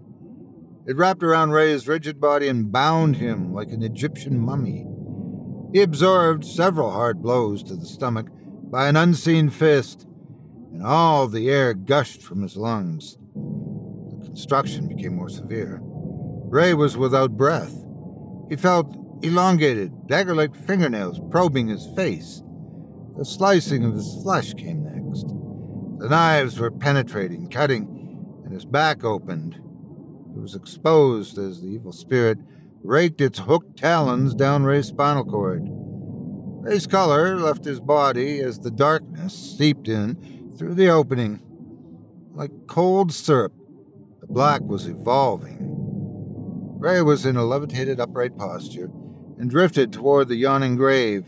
[0.87, 4.87] It wrapped around Ray's rigid body and bound him like an Egyptian mummy.
[5.73, 8.29] He absorbed several hard blows to the stomach
[8.73, 10.07] by an unseen fist,
[10.73, 13.19] and all the air gushed from his lungs.
[13.35, 15.79] The construction became more severe.
[15.83, 17.85] Ray was without breath.
[18.49, 22.43] He felt elongated, dagger like fingernails probing his face.
[23.19, 25.27] The slicing of his flesh came next.
[25.99, 29.57] The knives were penetrating, cutting, and his back opened.
[30.35, 32.39] It was exposed as the evil spirit
[32.83, 35.69] raked its hooked talons down Ray's spinal cord.
[36.63, 41.43] Ray's color left his body as the darkness seeped in through the opening.
[42.35, 43.53] Like cold syrup,
[44.21, 45.59] the black was evolving.
[46.79, 48.93] Ray was in a levitated upright posture
[49.41, 51.27] and drifted toward the yawning grave.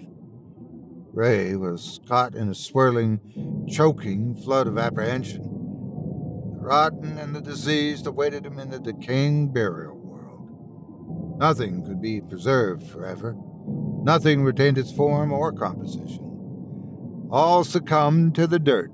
[1.12, 5.42] Ray was caught in a swirling, choking flood of apprehension.
[5.42, 11.40] The rotten and the diseased awaited him in the decaying burial world.
[11.40, 13.36] Nothing could be preserved forever.
[14.04, 17.28] Nothing retained its form or composition.
[17.30, 18.90] All succumbed to the dirt,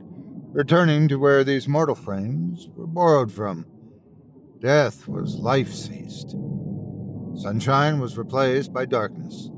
[0.52, 3.66] returning to where these mortal frames were borrowed from.
[4.60, 6.36] Death was life ceased.
[7.34, 9.50] Sunshine was replaced by darkness.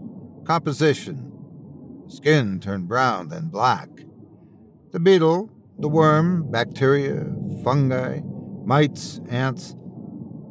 [0.47, 1.29] Composition
[2.09, 3.91] Skin turned brown, then black.
[4.93, 7.26] The beetle, the worm, bacteria,
[7.62, 8.20] fungi,
[8.64, 9.76] mites, ants,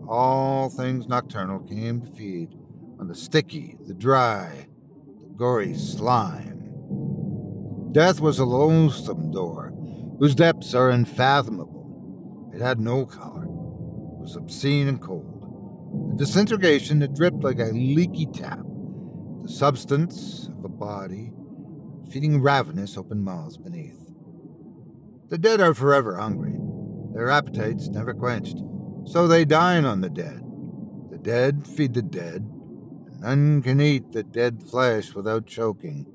[0.08, 2.50] all things nocturnal came to feed
[3.00, 4.68] on the sticky, the dry,
[5.42, 6.70] gory slime.
[7.94, 9.74] Death was a lonesome door
[10.20, 12.52] whose depths are unfathomable.
[12.54, 16.12] It had no color, it was obscene and cold.
[16.12, 18.60] The disintegration had dripped like a leaky tap.
[19.42, 21.34] The substance of a body
[22.12, 24.12] feeding ravenous open mouths beneath.
[25.30, 26.60] The dead are forever hungry,
[27.16, 28.60] their appetites never quenched,
[29.06, 30.44] so they dine on the dead.
[31.10, 32.48] The dead feed the dead,
[33.22, 36.06] none can eat the dead flesh without choking.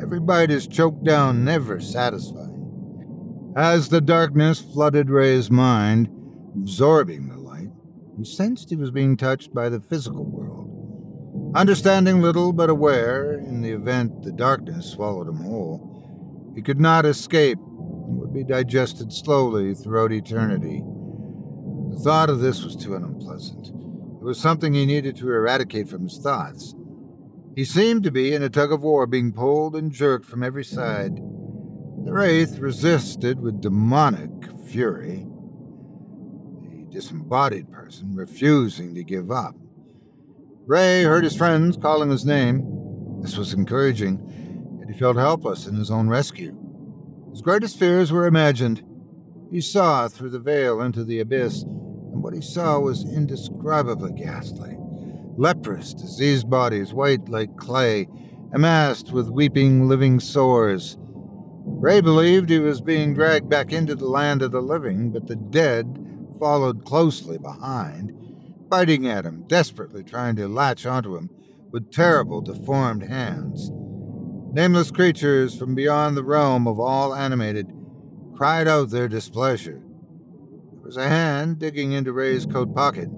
[0.00, 3.54] Every bite is choked down, never satisfying.
[3.56, 6.08] As the darkness flooded Ray's mind,
[6.54, 7.70] absorbing the light,
[8.18, 11.52] he sensed he was being touched by the physical world.
[11.56, 17.06] Understanding little but aware, in the event the darkness swallowed him whole, he could not
[17.06, 20.82] escape and would be digested slowly throughout eternity.
[21.90, 23.70] The thought of this was too unpleasant.
[24.26, 26.74] Was something he needed to eradicate from his thoughts.
[27.54, 30.64] He seemed to be in a tug of war being pulled and jerked from every
[30.64, 31.14] side.
[31.14, 34.32] The Wraith resisted with demonic
[34.68, 35.28] fury,
[36.60, 39.54] the disembodied person refusing to give up.
[40.66, 43.20] Ray heard his friends calling his name.
[43.22, 46.52] This was encouraging, yet he felt helpless in his own rescue.
[47.30, 48.82] His greatest fears were imagined.
[49.52, 51.75] He saw through the veil into the abyss, and
[52.26, 54.76] what he saw was indescribably ghastly.
[55.36, 58.08] Leprous, diseased bodies, white like clay,
[58.52, 60.96] amassed with weeping, living sores.
[60.98, 65.36] Ray believed he was being dragged back into the land of the living, but the
[65.36, 66.04] dead
[66.40, 68.12] followed closely behind
[68.68, 71.30] biting at him, desperately trying to latch onto him
[71.70, 73.70] with terrible, deformed hands.
[74.52, 77.72] Nameless creatures from beyond the realm of all animated
[78.36, 79.80] cried out their displeasure.
[80.86, 83.08] Was a hand digging into Ray's coat pocket.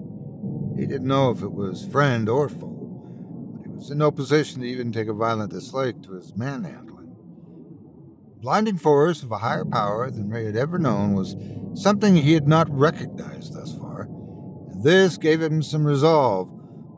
[0.75, 4.61] He didn't know if it was friend or foe, but he was in no position
[4.61, 7.15] to even take a violent dislike to his manhandling.
[8.41, 11.35] Blinding force of a higher power than Ray had ever known was
[11.75, 14.09] something he had not recognized thus far.
[14.71, 16.49] and This gave him some resolve,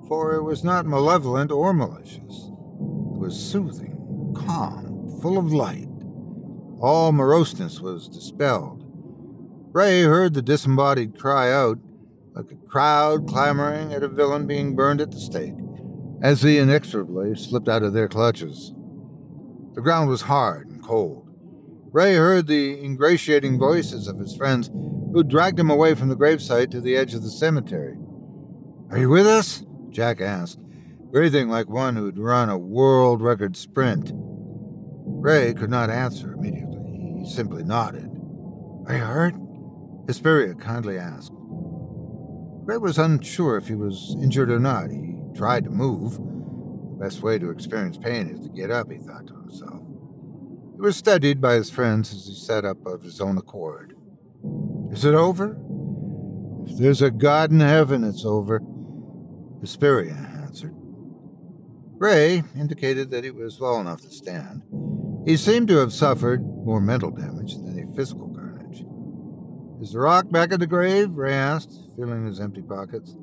[0.08, 2.48] for it was not malevolent or malicious.
[2.48, 5.90] It was soothing, calm, full of light.
[6.80, 8.81] All moroseness was dispelled.
[9.74, 11.80] Ray heard the disembodied cry out,
[12.36, 15.56] like a crowd clamoring at a villain being burned at the stake,
[16.22, 18.74] as he inexorably slipped out of their clutches.
[19.74, 21.26] The ground was hard and cold.
[21.94, 24.70] Ray heard the ingratiating voices of his friends
[25.14, 27.98] who dragged him away from the gravesite to the edge of the cemetery.
[28.90, 29.64] Are you with us?
[29.90, 30.60] Jack asked,
[31.12, 34.12] breathing like one who'd run a world record sprint.
[34.14, 37.22] Ray could not answer immediately.
[37.24, 38.10] He simply nodded.
[38.88, 39.36] Are you hurt?
[40.12, 41.32] Hesperia kindly asked.
[41.34, 44.92] Ray was unsure if he was injured or not.
[44.92, 46.16] He tried to move.
[46.18, 49.80] The best way to experience pain is to get up, he thought to himself.
[50.76, 53.96] He was steadied by his friends as he sat up of his own accord.
[54.92, 55.58] Is it over?
[56.68, 58.62] If there's a God in heaven, it's over.
[59.62, 60.12] Hesperia
[60.44, 60.76] answered.
[61.96, 64.64] Ray indicated that he was well enough to stand.
[65.26, 68.31] He seemed to have suffered more mental damage than any physical.
[69.82, 71.16] Is the rock back in the grave?
[71.16, 73.16] Ray asked, feeling his empty pockets.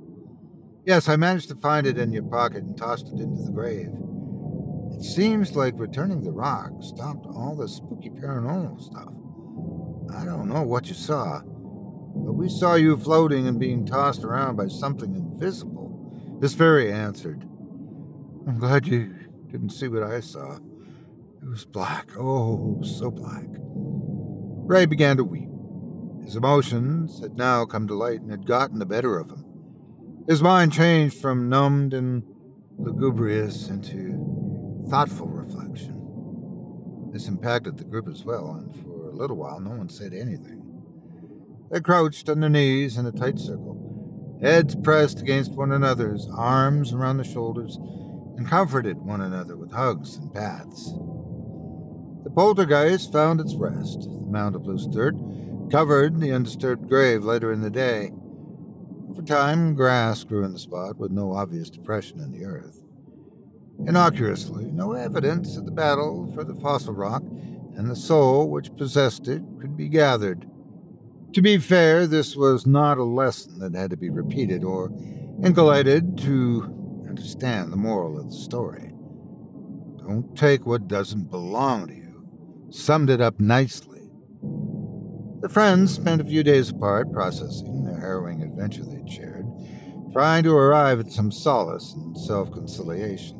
[0.85, 3.91] Yes, I managed to find it in your pocket and tossed it into the grave.
[4.93, 9.15] It seems like returning the rock stopped all the spooky paranormal stuff.
[10.13, 14.57] I don't know what you saw, but we saw you floating and being tossed around
[14.57, 16.39] by something invisible.
[16.43, 17.43] Hesperia answered.
[18.49, 19.15] I'm glad you
[19.53, 20.57] didn't see what I saw.
[20.57, 23.47] It was black, oh, so black.
[23.47, 25.48] Ray began to weep.
[26.25, 29.45] His emotions had now come to light and had gotten the better of him.
[30.29, 32.23] His mind changed from numbed and
[32.77, 37.11] lugubrious into thoughtful reflection.
[37.13, 40.63] This impacted the group as well, and for a little while no one said anything.
[41.71, 46.93] They crouched on their knees in a tight circle, heads pressed against one another's, arms
[46.93, 47.79] around the shoulders,
[48.37, 50.93] and comforted one another with hugs and pats.
[52.25, 54.03] The poltergeist found its rest.
[54.03, 55.15] The mound of loose dirt
[55.71, 58.13] covered the undisturbed grave later in the day.
[59.11, 62.83] Over time, grass grew in the spot with no obvious depression in the earth.
[63.87, 67.23] Innocuously, no evidence of the battle for the fossil rock
[67.77, 70.49] and the soul which possessed it could be gathered.
[71.35, 74.91] To be fair, this was not a lesson that had to be repeated or
[75.45, 78.93] inculcated to understand the moral of the story.
[79.99, 82.27] Don't take what doesn't belong to you.
[82.71, 83.98] Summed it up nicely.
[85.41, 89.47] The friends spent a few days apart processing the harrowing adventure they'd shared,
[90.13, 93.39] trying to arrive at some solace and self conciliation.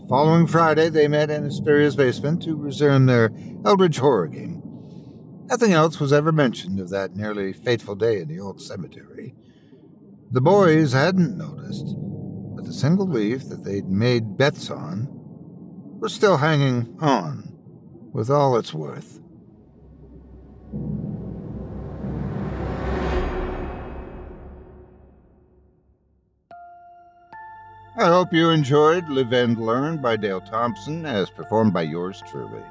[0.00, 3.30] The following Friday, they met in Hesperia's basement to resume their
[3.64, 4.62] Eldritch horror game.
[5.46, 9.36] Nothing else was ever mentioned of that nearly fateful day in the old cemetery.
[10.32, 11.94] The boys hadn't noticed,
[12.56, 15.06] but the single leaf that they'd made bets on
[16.00, 17.56] was still hanging on
[18.12, 19.20] with all its worth.
[27.96, 32.62] I hope you enjoyed Live and Learn by Dale Thompson as performed by yours truly.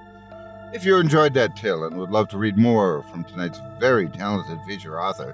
[0.74, 4.60] If you enjoyed that tale and would love to read more from tonight's very talented
[4.68, 5.34] feature author,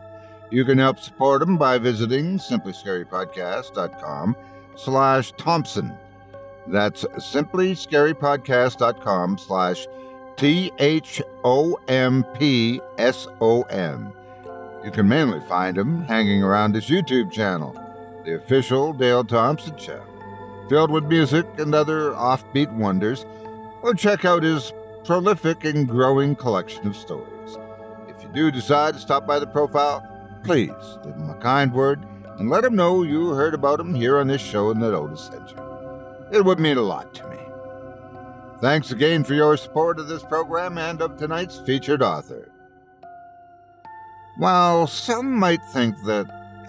[0.51, 4.35] you can help support him by visiting simplyscarypodcast.com
[4.75, 5.93] slash Thompson.
[6.67, 9.87] That's simply scarypodcast.com slash
[10.39, 14.13] T H O M P S O N.
[14.85, 17.73] You can mainly find him hanging around his YouTube channel,
[18.23, 20.05] the official Dale Thompson channel,
[20.69, 23.25] filled with music and other offbeat wonders,
[23.81, 24.71] or check out his
[25.03, 27.57] prolific and growing collection of stories.
[28.07, 30.07] If you do decide to stop by the profile,
[30.45, 30.71] please
[31.03, 32.05] give him a kind word
[32.37, 35.19] and let him know you heard about him here on this show and that Otis
[35.19, 35.57] sent you.
[36.31, 37.28] It would mean a lot to me.
[38.61, 42.51] Thanks again for your support of this program and of tonight's featured author.
[44.35, 46.27] While some might think that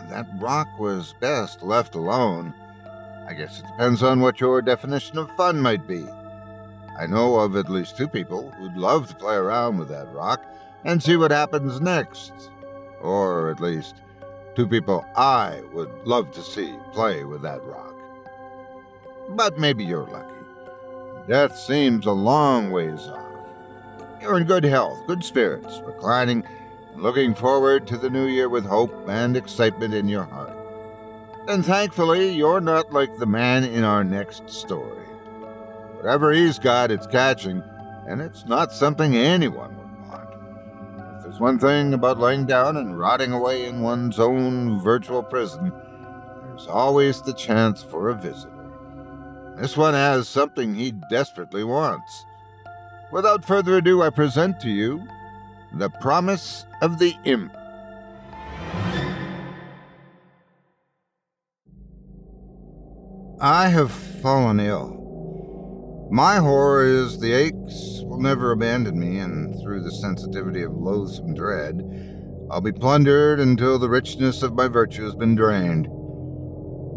[0.09, 2.55] that rock was best left alone,
[3.26, 6.07] I guess it depends on what your definition of fun might be.
[6.97, 10.45] I know of at least two people who'd love to play around with that rock
[10.84, 12.32] and see what happens next.
[13.01, 13.97] Or at least,
[14.55, 17.95] two people I would love to see play with that rock.
[19.30, 20.30] But maybe you're lucky.
[21.27, 23.27] Death seems a long ways off.
[24.21, 26.45] You're in good health, good spirits, reclining,
[26.93, 30.57] and looking forward to the new year with hope and excitement in your heart.
[31.49, 35.07] And thankfully, you're not like the man in our next story.
[35.97, 37.62] Whatever he's got, it's catching,
[38.07, 40.31] and it's not something anyone would want.
[41.16, 45.73] If there's one thing about laying down and rotting away in one's own virtual prison,
[46.47, 48.60] there's always the chance for a visitor.
[49.61, 52.25] This one has something he desperately wants.
[53.13, 55.07] Without further ado, I present to you
[55.75, 57.55] The Promise of the Imp.
[63.39, 66.09] I have fallen ill.
[66.11, 71.35] My horror is the aches will never abandon me, and through the sensitivity of loathsome
[71.35, 71.83] dread,
[72.51, 75.87] I'll be plundered until the richness of my virtue has been drained.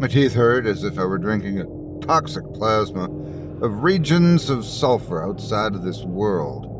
[0.00, 3.04] My teeth hurt as if I were drinking a toxic plasma
[3.64, 6.70] of regions of sulfur outside of this world.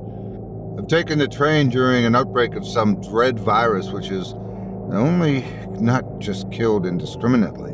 [0.79, 5.45] I've taken the train during an outbreak of some dread virus which has not only
[5.81, 7.73] not just killed indiscriminately,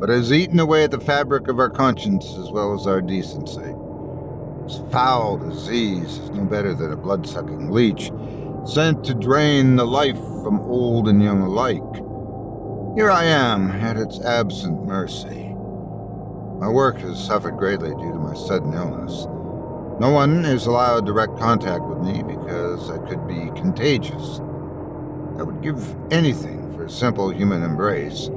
[0.00, 3.74] but has eaten away at the fabric of our conscience as well as our decency.
[4.62, 8.10] This foul disease is no better than a blood sucking leech,
[8.64, 11.82] sent to drain the life from old and young alike.
[12.96, 15.47] Here I am, at its absent mercy.
[16.58, 19.26] My work has suffered greatly due to my sudden illness.
[20.00, 24.40] No one is allowed direct contact with me because I could be contagious.
[25.38, 28.28] I would give anything for a simple human embrace.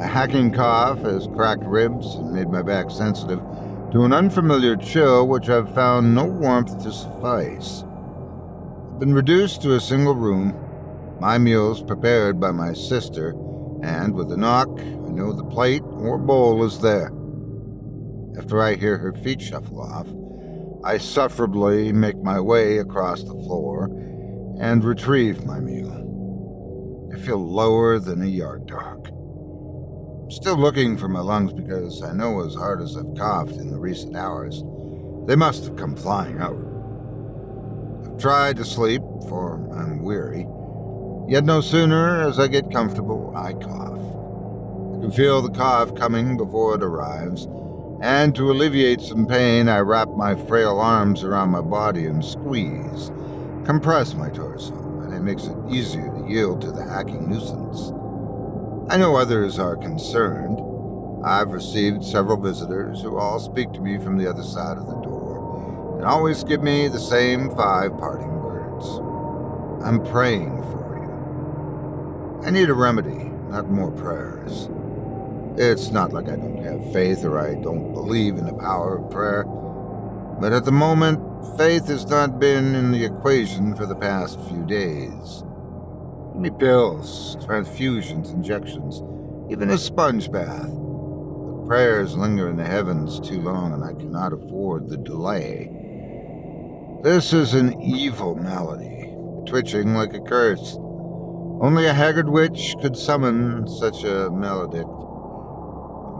[0.00, 3.40] A hacking cough has cracked ribs and made my back sensitive
[3.92, 7.84] to an unfamiliar chill which I've found no warmth to suffice.
[8.92, 10.56] I've been reduced to a single room,
[11.20, 13.36] my meals prepared by my sister,
[13.82, 14.68] and with a knock,
[15.12, 17.12] know the plate or bowl is there.
[18.38, 20.08] After I hear her feet shuffle off,
[20.84, 23.84] I sufferably make my way across the floor
[24.58, 25.90] and retrieve my meal.
[27.14, 29.06] I feel lower than a yard dog.
[30.30, 33.78] Still looking for my lungs because I know as hard as I've coughed in the
[33.78, 34.62] recent hours,
[35.26, 36.56] they must have come flying out.
[38.04, 40.46] I've tried to sleep, for I'm weary,
[41.28, 44.11] yet no sooner as I get comfortable, I cough.
[45.02, 47.48] Can feel the cough coming before it arrives,
[48.00, 53.10] and to alleviate some pain, I wrap my frail arms around my body and squeeze,
[53.64, 57.90] compress my torso, and it makes it easier to yield to the hacking nuisance.
[58.92, 60.60] I know others are concerned.
[61.24, 65.00] I've received several visitors who all speak to me from the other side of the
[65.00, 69.00] door and always give me the same five parting words
[69.84, 72.46] I'm praying for you.
[72.46, 74.68] I need a remedy, not more prayers.
[75.56, 79.10] It's not like I don't have faith or I don't believe in the power of
[79.10, 79.44] prayer,
[80.40, 81.20] but at the moment,
[81.58, 85.44] faith has not been in the equation for the past few days.
[86.32, 89.02] Give me pills, transfusions, injections,
[89.52, 90.70] even a sponge bath.
[90.70, 95.68] The prayers linger in the heavens too long, and I cannot afford the delay.
[97.02, 99.12] This is an evil malady,
[99.46, 100.78] twitching like a curse.
[101.60, 105.01] Only a haggard witch could summon such a maledict.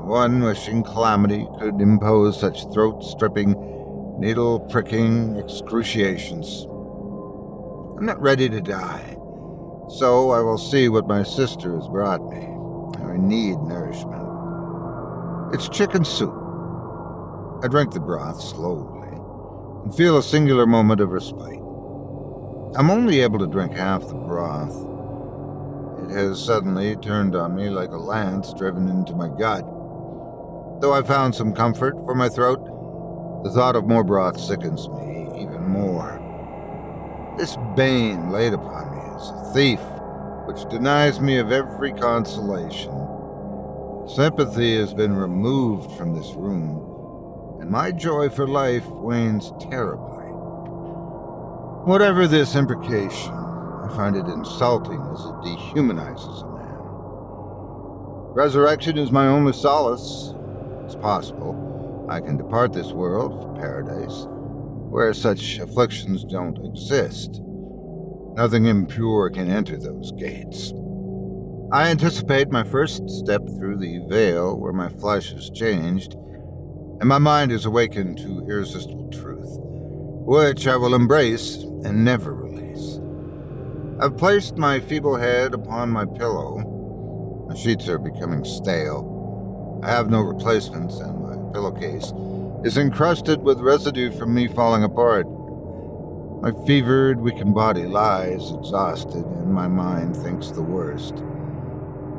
[0.05, 3.55] One wishing calamity could impose such throat stripping,
[4.18, 6.66] needle pricking excruciations.
[7.96, 9.16] I'm not ready to die.
[9.88, 12.48] So I will see what my sister has brought me.
[13.05, 14.22] I need nourishment.
[15.55, 16.34] It's chicken soup.
[17.62, 19.09] I drink the broth slowly
[19.84, 21.61] and feel a singular moment of respite.
[22.74, 24.74] I'm only able to drink half the broth.
[26.05, 29.64] It has suddenly turned on me like a lance driven into my gut.
[30.83, 32.59] Though I found some comfort for my throat,
[33.45, 36.18] the thought of more broth sickens me even more.
[37.39, 39.78] This bane laid upon me is a thief
[40.45, 42.91] which denies me of every consolation.
[44.09, 50.26] Sympathy has been removed from this room, and my joy for life wanes terribly.
[51.85, 56.74] Whatever this imprecation, I find it insulting as it dehumanizes a man.
[58.35, 60.35] Resurrection is my only solace.
[60.85, 64.26] It's possible I can depart this world for paradise,
[64.91, 67.41] where such afflictions don't exist.
[68.35, 70.72] Nothing impure can enter those gates.
[71.72, 76.14] I anticipate my first step through the veil where my flesh is changed,
[77.01, 79.57] and my mind is awakened to irresistible truth,
[80.26, 83.01] which I will embrace and never release.
[84.01, 87.47] I've placed my feeble head upon my pillow.
[87.49, 89.11] The sheets are becoming stale.
[89.83, 92.12] I have no replacements, and my pillowcase
[92.64, 95.26] is encrusted with residue from me falling apart.
[96.41, 101.24] My fevered, weakened body lies exhausted, and my mind thinks the worst.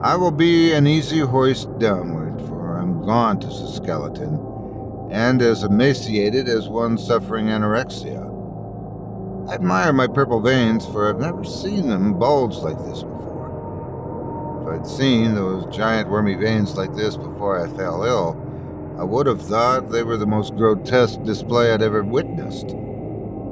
[0.01, 5.63] I will be an easy hoist downward, for I'm gaunt as a skeleton, and as
[5.63, 8.29] emaciated as one suffering anorexia.
[9.49, 13.03] I admire my purple veins, for I've never seen them bulge like this
[14.67, 18.37] I'd seen those giant wormy veins like this before I fell ill,
[18.97, 22.75] I would have thought they were the most grotesque display I'd ever witnessed.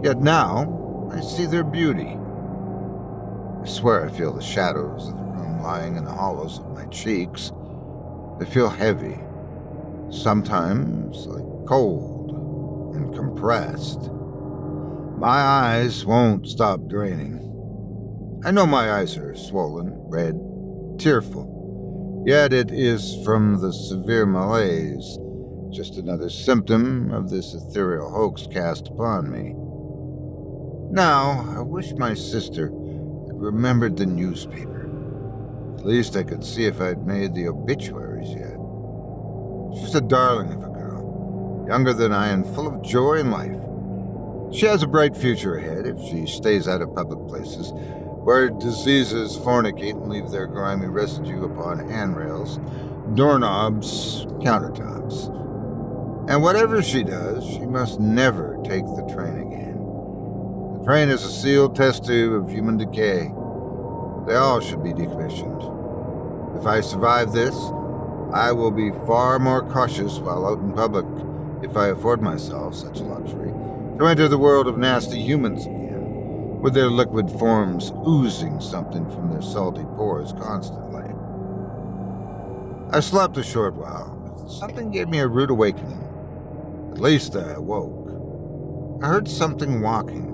[0.04, 2.18] Yet now I see their beauty.
[3.62, 6.86] I swear I feel the shadows of the room lying in the hollows of my
[6.86, 7.52] cheeks.
[8.40, 9.20] They feel heavy,
[10.10, 12.32] sometimes like cold
[12.96, 14.12] and compressed.
[15.18, 17.48] My eyes won't stop draining.
[18.44, 20.36] I know my eyes are swollen, red,
[21.02, 25.18] tearful, yet it is from the severe malaise,
[25.72, 29.56] just another symptom of this ethereal hoax cast upon me.
[30.94, 34.90] Now, I wish my sister had remembered the newspaper.
[35.80, 38.58] At least I could see if I'd made the obituaries yet.
[39.80, 43.58] She's a darling of a girl, younger than I and full of joy and life.
[44.56, 47.72] She has a bright future ahead if she stays out of public places
[48.24, 52.60] where diseases fornicate and leave their grimy residue upon handrails,
[53.16, 55.28] doorknobs, countertops.
[56.30, 59.78] And whatever she does, she must never take the train again.
[60.78, 63.34] The train is a sealed test tube of human decay.
[64.28, 66.60] They all should be decommissioned.
[66.60, 67.56] If I survive this,
[68.34, 71.06] I will be far more cautious while out in public
[71.64, 73.52] if I afford myself such a luxury
[73.98, 75.66] to enter the world of nasty humans
[76.62, 81.04] with their liquid forms oozing something from their salty pores constantly.
[82.92, 86.08] I slept a short while, but something gave me a rude awakening.
[86.92, 89.02] At least I awoke.
[89.04, 90.28] I heard something walking.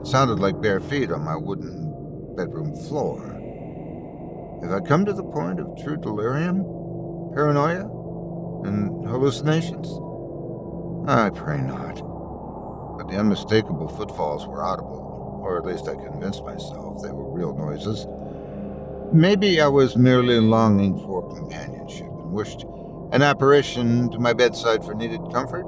[0.00, 3.20] It sounded like bare feet on my wooden bedroom floor.
[4.62, 6.64] Have I come to the point of true delirium,
[7.34, 7.84] paranoia,
[8.64, 9.88] and hallucinations?
[11.06, 11.96] I pray not.
[12.96, 15.03] But the unmistakable footfalls were audible,
[15.44, 18.06] or at least I convinced myself they were real noises.
[19.12, 22.64] Maybe I was merely longing for companionship and wished
[23.12, 25.66] an apparition to my bedside for needed comfort.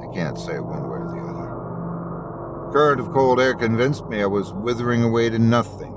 [0.00, 4.22] I can't say one way or the other The current of cold air convinced me
[4.22, 5.92] I was withering away to nothing.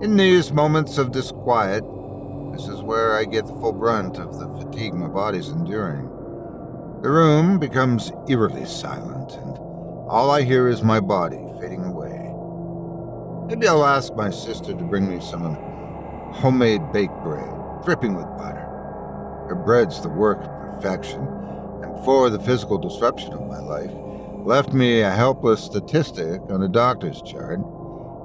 [0.00, 1.84] In these moments of disquiet,
[2.52, 6.04] this is where I get the full brunt of the fatigue my body's enduring.
[7.02, 9.58] The room becomes eerily silent, and
[10.08, 12.32] all I hear is my body fading away.
[13.48, 15.54] Maybe I'll ask my sister to bring me some
[16.32, 17.52] homemade baked bread,
[17.84, 18.66] dripping with butter.
[19.48, 21.26] Her bread's the work of perfection,
[21.82, 23.90] and before the physical disruption of my life,
[24.44, 27.60] left me a helpless statistic on a doctor's chart,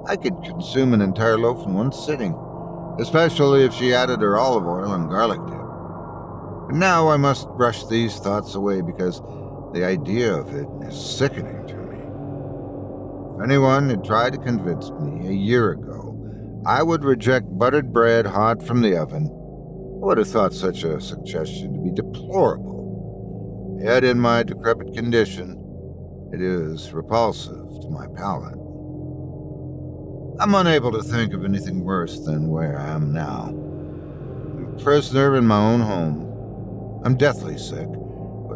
[0.06, 2.34] I could consume an entire loaf in one sitting,
[3.00, 6.68] especially if she added her olive oil and garlic dip.
[6.68, 9.20] But now I must brush these thoughts away because
[9.72, 11.98] the idea of it is sickening to me.
[13.36, 16.02] If anyone had tried to convince me a year ago
[16.64, 21.00] I would reject buttered bread hot from the oven, I would have thought such a
[21.00, 23.80] suggestion to be deplorable.
[23.82, 25.58] Yet, in my decrepit condition,
[26.32, 28.54] it is repulsive to my palate.
[30.38, 33.48] I'm unable to think of anything worse than where I am now.
[33.48, 37.02] I'm a prisoner in my own home.
[37.04, 37.88] I'm deathly sick,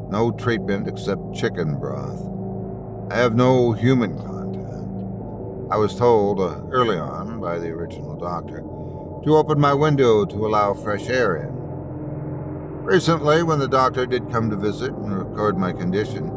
[0.09, 2.23] no treatment except chicken broth.
[3.11, 5.73] I have no human contact.
[5.73, 8.59] I was told uh, early on by the original doctor
[9.25, 11.57] to open my window to allow fresh air in.
[12.85, 16.31] Recently, when the doctor did come to visit and record my condition,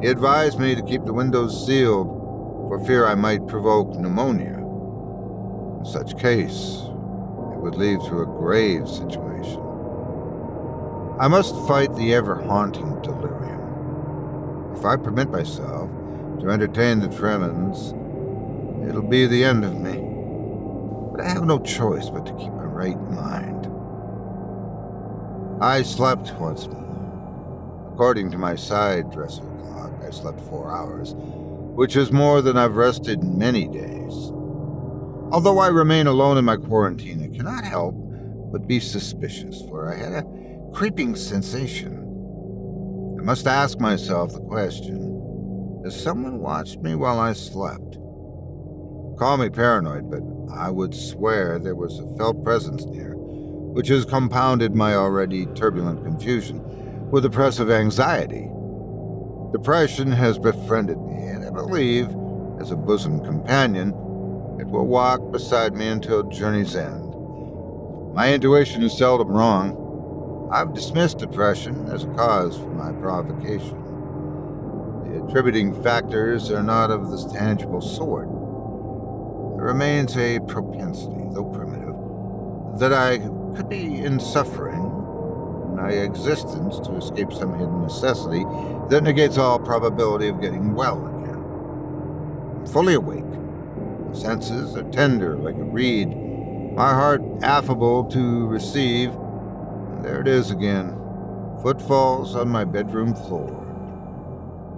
[0.00, 2.06] he advised me to keep the windows sealed
[2.68, 4.58] for fear I might provoke pneumonia.
[5.80, 6.82] In such case,
[7.52, 9.61] it would lead to a grave situation.
[11.20, 14.74] I must fight the ever haunting delirium.
[14.74, 15.90] If I permit myself
[16.40, 17.92] to entertain the tremens,
[18.88, 20.08] it'll be the end of me.
[21.12, 23.68] But I have no choice but to keep my right mind.
[25.62, 27.90] I slept once more.
[27.92, 32.74] According to my side dresser clock, I slept four hours, which is more than I've
[32.74, 34.32] rested in many days.
[35.30, 37.94] Although I remain alone in my quarantine, I cannot help
[38.50, 40.41] but be suspicious, for I had a
[40.72, 41.98] creeping sensation.
[43.20, 47.98] I must ask myself the question Has someone watched me while I slept?
[49.18, 54.04] Call me paranoid, but I would swear there was a felt presence near, which has
[54.06, 56.60] compounded my already turbulent confusion
[57.10, 58.48] with oppressive anxiety.
[59.52, 62.08] Depression has befriended me, and I believe,
[62.60, 63.90] as a bosom companion,
[64.58, 67.12] it will walk beside me until journey's end.
[68.14, 69.81] My intuition is seldom wrong.
[70.52, 73.78] I've dismissed depression as a cause for my provocation.
[75.04, 78.28] The attributing factors are not of this tangible sort.
[79.56, 81.96] There remains a propensity, though primitive,
[82.78, 83.18] that I
[83.56, 84.90] could be in suffering
[85.74, 88.44] my existence to escape some hidden necessity
[88.90, 91.42] that negates all probability of getting well again.
[92.60, 93.24] I'm fully awake
[94.14, 96.08] senses are tender like a reed,
[96.74, 99.10] my heart affable to receive.
[100.02, 100.98] There it is again
[101.62, 103.60] footfalls on my bedroom floor.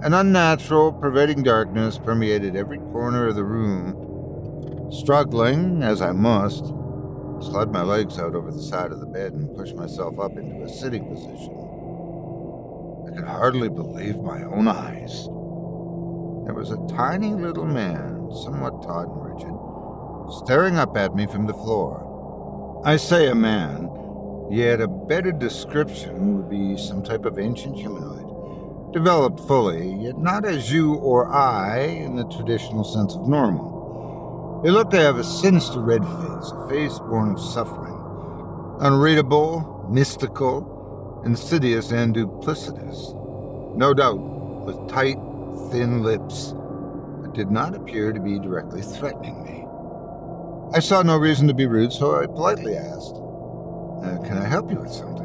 [0.03, 4.93] An unnatural, pervading darkness permeated every corner of the room.
[4.93, 6.67] Struggling, as I must,
[7.41, 10.63] slid my legs out over the side of the bed and pushed myself up into
[10.63, 11.55] a sitting position.
[13.09, 15.25] I could hardly believe my own eyes.
[16.45, 21.47] There was a tiny little man, somewhat taut and rigid, staring up at me from
[21.47, 22.83] the floor.
[22.85, 23.89] I say a man,
[24.55, 30.45] yet a better description would be some type of ancient humanoid, developed fully, yet not
[30.45, 34.63] as you or I in the traditional sense of normal.
[34.65, 37.99] He looked to have a sinister red face, a face born of suffering,
[38.81, 43.77] unreadable, mystical, insidious, and duplicitous.
[43.77, 45.19] No doubt, with tight,
[45.73, 46.55] thin lips,
[47.21, 49.67] but did not appear to be directly threatening me.
[50.73, 53.17] I saw no reason to be rude, so I politely asked,
[54.05, 55.25] uh, Can I help you with something?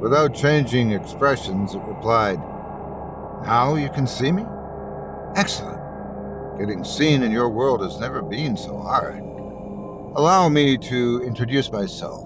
[0.00, 2.38] Without changing expressions, it replied,
[3.44, 4.44] Now you can see me?
[5.34, 5.78] Excellent.
[6.58, 9.18] Getting seen in your world has never been so hard.
[10.16, 12.24] Allow me to introduce myself.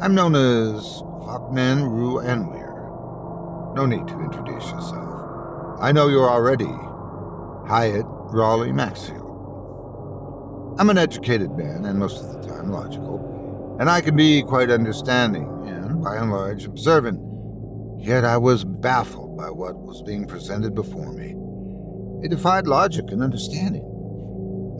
[0.00, 3.74] I'm known as Fakman Ru Anwir.
[3.76, 5.78] No need to introduce yourself.
[5.80, 6.70] I know you're already
[7.68, 9.32] Hyatt Raleigh Maxfield.
[10.78, 13.31] I'm an educated man, and most of the time logical,
[13.78, 17.20] and I can be quite understanding and, by and large, observant.
[17.98, 21.36] Yet I was baffled by what was being presented before me.
[22.24, 23.88] It defied logic and understanding.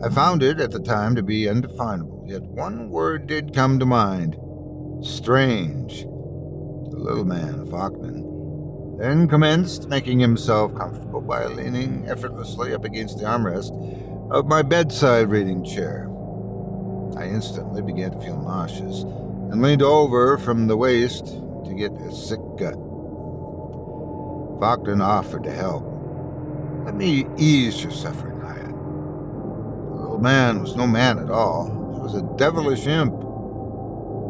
[0.03, 3.85] I found it at the time to be undefinable, yet one word did come to
[3.85, 4.37] mind
[5.01, 6.03] strange.
[6.03, 13.25] The little man, Faulkman, then commenced making himself comfortable by leaning effortlessly up against the
[13.25, 13.71] armrest
[14.31, 16.07] of my bedside reading chair.
[17.15, 22.11] I instantly began to feel nauseous and leaned over from the waist to get a
[22.11, 22.73] sick gut.
[24.59, 25.83] Faulkner offered to help.
[26.85, 28.67] Let me ease your suffering, Hyatt.
[28.67, 31.67] The little man was no man at all.
[31.93, 33.13] He was a devilish imp.
[33.13, 33.19] He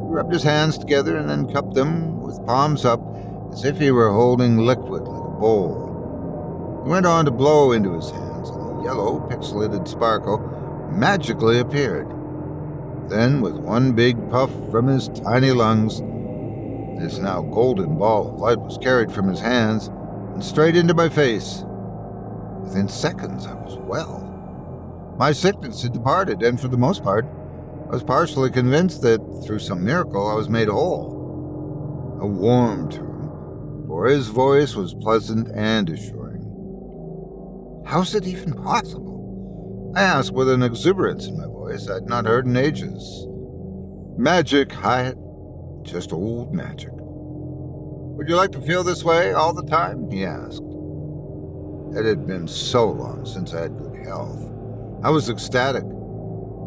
[0.10, 3.02] rubbed his hands together and then cupped them with palms up
[3.54, 6.82] as if he were holding liquid like a bowl.
[6.84, 10.40] He went on to blow into his hands, and the yellow, pixelated sparkle
[10.92, 12.13] magically appeared.
[13.10, 16.00] Then, with one big puff from his tiny lungs,
[17.02, 21.10] this now golden ball of light was carried from his hands and straight into my
[21.10, 21.64] face.
[22.62, 24.22] Within seconds, I was well.
[25.18, 27.26] My sickness had departed, and for the most part,
[27.88, 32.20] I was partially convinced that through some miracle I was made whole.
[32.22, 33.14] I warmed to
[33.94, 37.84] for his voice was pleasant and assuring.
[37.86, 39.92] How's it even possible?
[39.96, 43.28] I asked with an exuberance in my voice I'd not heard in ages.
[44.18, 45.18] Magic, Hyatt.
[45.82, 46.92] Just old magic.
[46.94, 50.10] Would you like to feel this way all the time?
[50.10, 50.64] he asked.
[51.96, 54.40] It had been so long since I had good health.
[55.04, 55.84] I was ecstatic.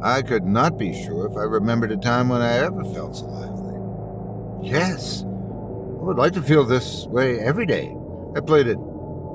[0.02, 3.26] I could not be sure if I remembered a time when I ever felt so
[3.26, 4.68] lively.
[4.68, 7.96] Yes, I would like to feel this way every day.
[8.36, 8.78] I played it,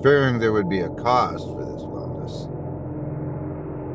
[0.04, 1.82] fearing there would be a cost for this.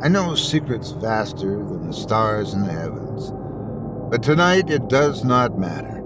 [0.03, 3.33] I know secrets vaster than the stars in the heavens,
[4.11, 6.03] but tonight it does not matter.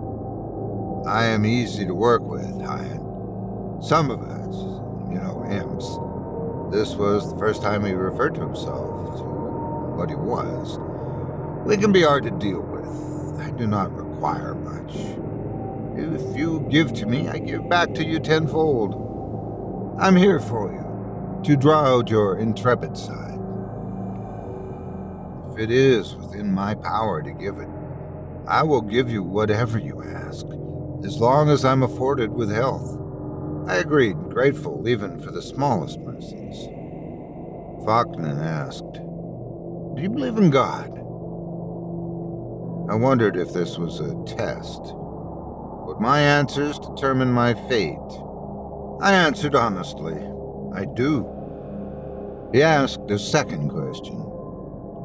[1.09, 3.03] I am easy to work with, Hyatt.
[3.83, 4.55] Some of us,
[5.11, 5.99] you know, imps.
[6.73, 10.79] This was the first time he referred to himself to what he was.
[11.67, 13.41] They can be hard to deal with.
[13.41, 14.95] I do not require much.
[15.99, 19.97] If you give to me, I give back to you tenfold.
[19.99, 23.30] I'm here for you, to draw out your intrepid side.
[25.61, 27.69] It is within my power to give it,
[28.49, 30.47] I will give you whatever you ask,
[31.05, 32.99] as long as I'm afforded with health.
[33.69, 36.67] I agreed, grateful even for the smallest mercies.
[37.85, 40.93] Falkner asked, Do you believe in God?
[42.91, 44.81] I wondered if this was a test.
[44.95, 47.99] Would my answers determine my fate?
[49.03, 50.17] I answered honestly,
[50.75, 51.29] I do.
[52.51, 54.30] He asked a second question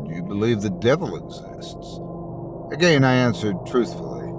[0.08, 2.00] Do you believe the devil exists?
[2.72, 4.32] Again, I answered truthfully.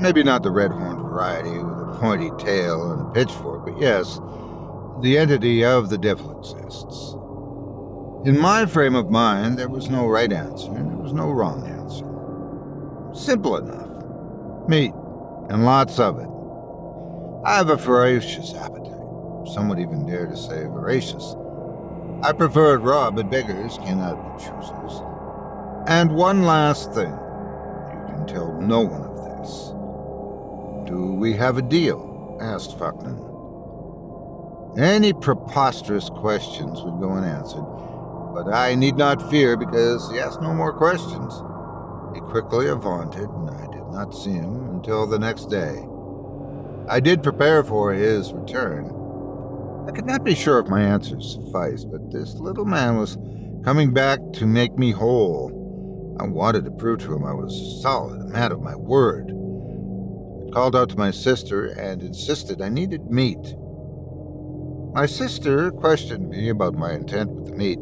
[0.00, 4.18] Maybe not the red horned variety with a pointy tail and a pitchfork, but yes,
[5.02, 7.14] the entity of the devil exists.
[8.26, 11.66] In my frame of mind, there was no right answer and there was no wrong
[11.66, 12.06] answer.
[13.14, 14.68] Simple enough.
[14.68, 14.94] Meat,
[15.50, 16.28] and lots of it.
[17.44, 19.48] I have a ferocious appetite.
[19.52, 21.34] Some would even dare to say voracious.
[22.24, 25.02] I prefer it raw, but beggars cannot be choosers.
[25.88, 27.10] And one last thing.
[27.10, 29.72] You can tell no one of this.
[30.88, 32.38] Do we have a deal?
[32.40, 33.18] asked Falkner.
[34.78, 37.66] Any preposterous questions would go unanswered,
[38.32, 41.34] but I need not fear because he asked no more questions.
[42.14, 45.84] He quickly vaunted, and I did not see him until the next day.
[46.88, 49.01] I did prepare for his return.
[49.86, 53.18] I could not be sure if my answers sufficed, but this little man was
[53.64, 56.16] coming back to make me whole.
[56.20, 59.30] I wanted to prove to him I was solid, a man of my word.
[60.46, 63.56] I called out to my sister and insisted I needed meat.
[64.94, 67.78] My sister questioned me about my intent with the meat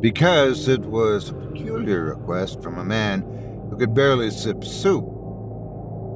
[0.00, 3.22] because it was a peculiar request from a man
[3.68, 5.04] who could barely sip soup.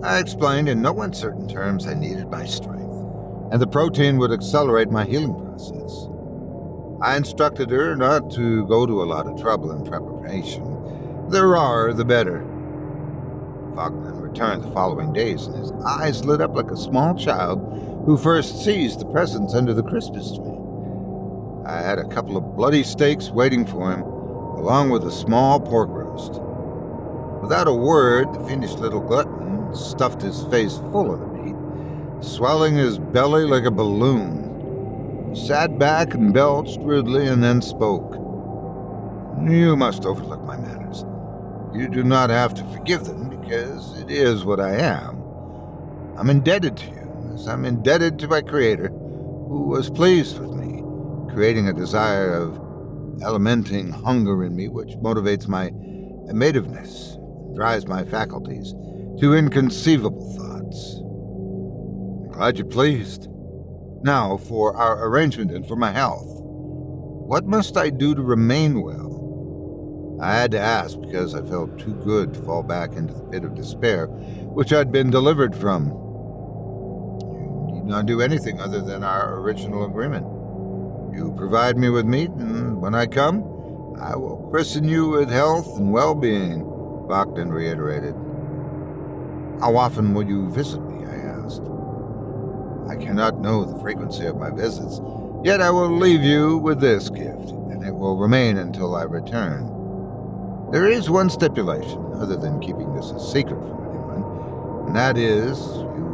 [0.05, 2.92] I explained in no uncertain terms I needed my strength,
[3.53, 6.09] and the protein would accelerate my healing process.
[7.03, 10.65] I instructed her not to go to a lot of trouble in preparation.
[11.29, 12.41] The rawer, the better.
[13.75, 17.61] Falkner returned the following days, and his eyes lit up like a small child
[18.07, 20.59] who first sees the presents under the Christmas tree.
[21.67, 25.91] I had a couple of bloody steaks waiting for him, along with a small pork
[25.91, 26.41] roast.
[27.43, 31.32] Without a word, the fiendish little glutton stuffed his face full of the meat,
[32.23, 35.31] swelling his belly like a balloon.
[35.35, 38.15] He sat back and belched rudely and then spoke.
[39.49, 41.05] You must overlook my manners.
[41.75, 45.23] You do not have to forgive them because it is what I am.
[46.17, 50.83] I'm indebted to you, as I'm indebted to my Creator, who was pleased with me,
[51.33, 52.59] creating a desire of
[53.21, 55.71] elementing hunger in me which motivates my
[56.31, 57.19] amativeness
[57.55, 58.75] drives my faculties
[59.21, 61.02] to inconceivable thoughts.
[62.43, 63.29] Glad you're pleased.
[64.03, 66.27] Now, for our arrangement and for my health.
[66.27, 70.19] What must I do to remain well?
[70.21, 73.45] I had to ask because I felt too good to fall back into the pit
[73.45, 75.91] of despair which I'd been delivered from.
[77.69, 80.27] You need not do anything other than our original agreement.
[81.17, 83.45] You provide me with meat, and when I come,
[84.01, 86.65] I will christen you with health and well being,
[87.09, 88.17] Bogdan reiterated.
[89.61, 90.92] How often will you visit me?
[92.89, 95.01] I cannot know the frequency of my visits,
[95.45, 99.69] yet I will leave you with this gift, and it will remain until I return.
[100.73, 105.59] There is one stipulation, other than keeping this a secret from anyone, and that is
[105.59, 106.05] you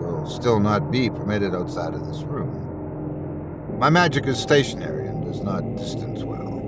[0.00, 3.78] will still not be permitted outside of this room.
[3.78, 6.60] My magic is stationary and does not distance well.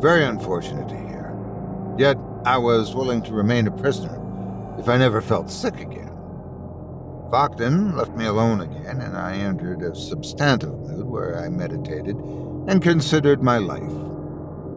[0.00, 1.34] Very unfortunate to hear.
[1.98, 4.18] Yet I was willing to remain a prisoner
[4.78, 6.09] if I never felt sick again.
[7.30, 12.82] Falkner left me alone again, and I entered a substantive mood where I meditated and
[12.82, 13.92] considered my life.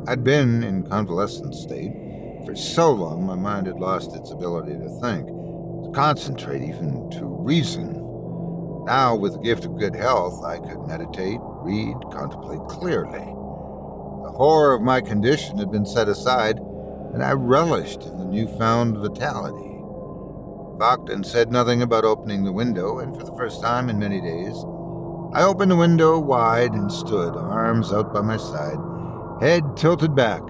[0.08, 1.92] I'd been in convalescent state
[2.46, 7.26] for so long my mind had lost its ability to think, to concentrate, even to
[7.26, 7.94] reason.
[8.86, 13.18] Now, with the gift of good health, I could meditate, read, contemplate clearly.
[13.18, 16.60] The horror of my condition had been set aside,
[17.14, 19.73] and I relished in the newfound vitality.
[20.78, 24.56] Fachten said nothing about opening the window, and for the first time in many days,
[25.34, 28.78] I opened the window wide and stood, arms out by my side,
[29.40, 30.42] head tilted back,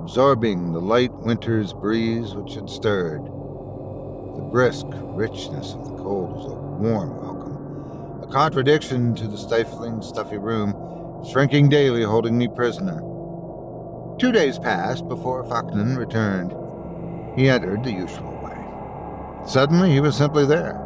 [0.00, 3.24] absorbing the light winter's breeze which had stirred.
[3.24, 10.00] The brisk richness of the cold was a warm welcome, a contradiction to the stifling,
[10.00, 10.74] stuffy room,
[11.28, 13.00] shrinking daily, holding me prisoner.
[14.18, 16.52] Two days passed before Fachten returned.
[17.36, 18.35] He entered the usual.
[19.46, 20.82] Suddenly, he was simply there.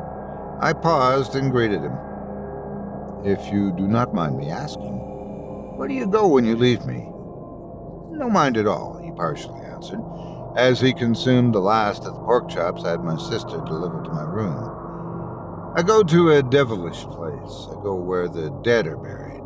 [0.60, 1.96] I paused and greeted him.
[3.24, 4.98] If you do not mind me asking,
[5.76, 7.06] where do you go when you leave me?
[8.10, 10.00] No mind at all, he partially answered,
[10.56, 14.10] as he consumed the last of the pork chops I had my sister deliver to
[14.10, 15.72] my room.
[15.76, 17.68] I go to a devilish place.
[17.70, 19.40] I go where the dead are buried.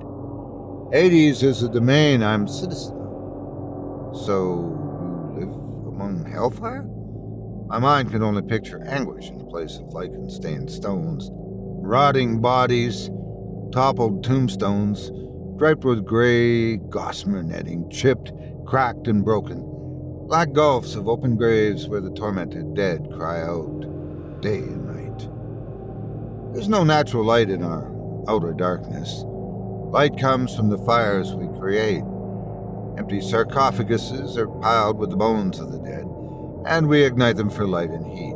[0.93, 4.17] Hades is a domain I'm citizen of.
[4.25, 5.55] So you live
[5.87, 6.89] among hellfire?
[7.75, 13.11] My mind can only picture anguish in the place of lichen stained stones, rotting bodies,
[13.73, 15.11] toppled tombstones,
[15.59, 18.31] draped with gray gossamer netting, chipped,
[18.65, 19.65] cracked, and broken.
[20.29, 23.81] Black gulfs of open graves where the tormented dead cry out
[24.41, 26.55] day and night.
[26.55, 27.93] There's no natural light in our
[28.29, 29.25] outer darkness.
[29.27, 32.05] Light comes from the fires we create.
[32.99, 36.07] Empty sarcophaguses are piled with the bones of the dead,
[36.67, 38.35] and we ignite them for light and heat.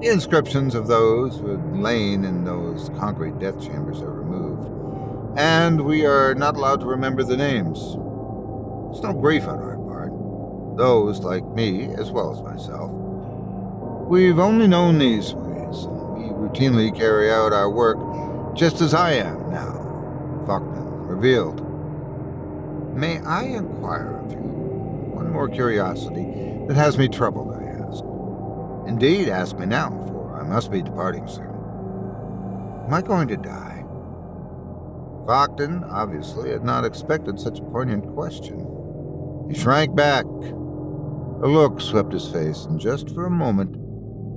[0.00, 4.68] The inscriptions of those who had lain in those concrete death chambers are removed,
[5.38, 7.78] and we are not allowed to remember the names.
[8.90, 10.12] It's no grief on our part.
[10.76, 12.92] Those, like me, as well as myself,
[14.06, 17.98] we've only known these ways, and we routinely carry out our work
[18.54, 20.44] just as I am now.
[20.46, 21.62] Fachten revealed.
[22.94, 28.04] May I inquire of you one more curiosity that has me troubled, I ask.
[28.88, 31.46] Indeed, ask me now, for I must be departing soon.
[32.86, 33.84] Am I going to die?
[35.26, 38.60] Fachten obviously had not expected such a poignant question.
[39.50, 40.24] He shrank back.
[40.24, 43.76] A look swept his face, and just for a moment,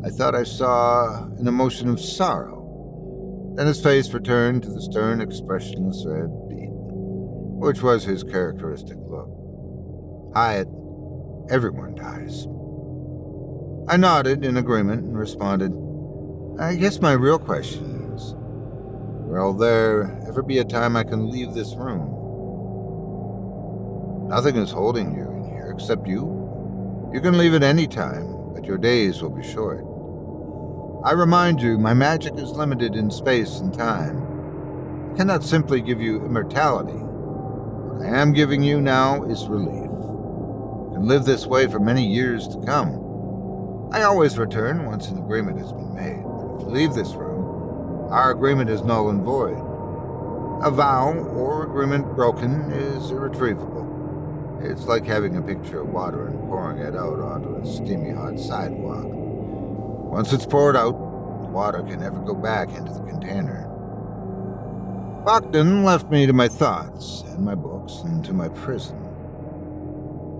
[0.05, 3.53] I thought I saw an emotion of sorrow.
[3.55, 9.29] Then his face returned to the stern, expressionless red beat, which was his characteristic look.
[10.33, 10.67] Hyatt,
[11.49, 12.47] everyone dies.
[13.87, 15.73] I nodded in agreement and responded,
[16.59, 18.35] I guess my real question is
[19.27, 22.15] Will there ever be a time I can leave this room?
[24.29, 27.09] Nothing is holding you in here except you.
[27.13, 29.83] You can leave at any time, but your days will be short.
[31.03, 35.11] I remind you, my magic is limited in space and time.
[35.13, 36.93] I cannot simply give you immortality.
[36.93, 39.88] What I am giving you now is relief.
[40.99, 43.87] Can live this way for many years to come.
[43.93, 46.21] I always return once an agreement has been made.
[46.25, 49.55] But if you leave this room, our agreement is null and void.
[50.61, 54.59] A vow or agreement broken is irretrievable.
[54.61, 58.37] It's like having a pitcher of water and pouring it out onto a steamy hot
[58.37, 59.05] sidewalk.
[59.05, 60.91] Once it's poured out,
[61.41, 63.65] the water can never go back into the container.
[65.23, 69.08] Fachten left me to my thoughts and my books and to my prison.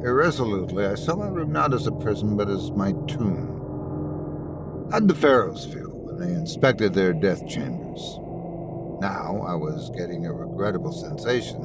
[0.04, 4.88] Irresolutely, I saw my room not as a prison, but as my tomb.
[4.92, 8.18] How'd the pharaohs feel when they inspected their death chambers?
[9.02, 11.64] Now I was getting a regrettable sensation.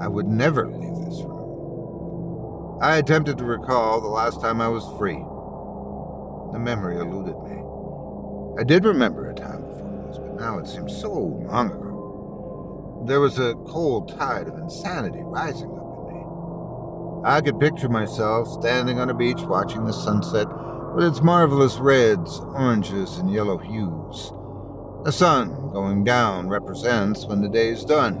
[0.00, 2.78] I would never leave this room.
[2.82, 5.24] I attempted to recall the last time I was free.
[6.52, 7.62] The memory eluded me.
[8.60, 13.04] I did remember a time before this, but now it seems so long ago.
[13.06, 15.81] There was a cold tide of insanity rising up.
[17.24, 20.48] I could picture myself standing on a beach watching the sunset
[20.92, 24.32] with its marvelous reds, oranges, and yellow hues.
[25.04, 28.16] The sun going down represents when the day is done,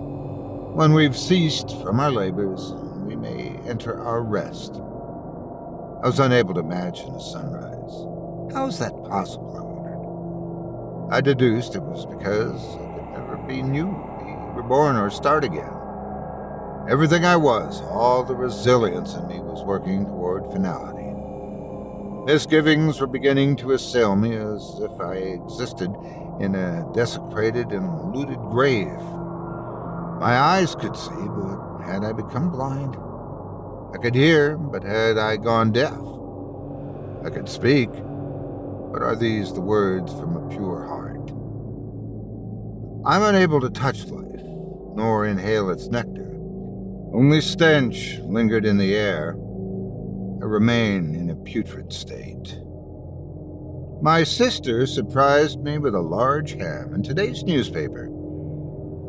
[0.74, 4.74] when we've ceased from our labors and we may enter our rest.
[4.74, 8.54] I was unable to imagine a sunrise.
[8.54, 11.12] How is that possible, I wondered.
[11.12, 13.86] I deduced it was because I could never be new,
[14.20, 15.71] be reborn, or start again.
[16.88, 21.12] Everything I was, all the resilience in me was working toward finality.
[22.24, 25.94] Misgivings were beginning to assail me as if I existed
[26.40, 29.00] in a desecrated and looted grave.
[30.18, 32.96] My eyes could see, but had I become blind?
[33.94, 35.98] I could hear, but had I gone deaf?
[37.24, 41.30] I could speak, but are these the words from a pure heart?
[43.06, 44.42] I'm unable to touch life,
[44.96, 46.31] nor inhale its nectar.
[47.14, 49.34] Only stench lingered in the air.
[49.34, 52.58] I remain in a putrid state.
[54.00, 58.10] My sister surprised me with a large ham in today's newspaper.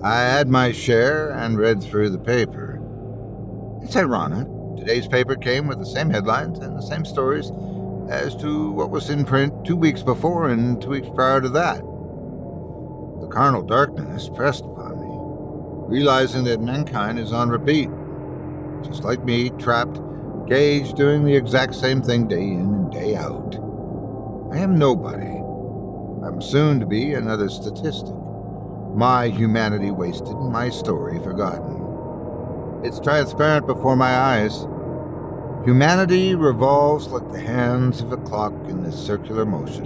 [0.04, 2.82] I had my share and read through the paper.
[3.82, 4.48] It's ironic.
[4.78, 7.52] Today's paper came with the same headlines and the same stories
[8.10, 11.78] as to what was in print two weeks before and two weeks prior to that.
[13.22, 14.93] The carnal darkness pressed upon
[15.88, 17.90] realizing that mankind is on repeat,
[18.84, 20.00] just like me, trapped,
[20.48, 23.56] caged, doing the exact same thing day in and day out.
[24.52, 25.42] I am nobody.
[26.26, 28.16] I'm soon to be another statistic.
[28.94, 32.82] My humanity wasted, my story forgotten.
[32.84, 34.68] It's transparent before my eyes.
[35.66, 39.86] Humanity revolves like the hands of a clock in this circular motion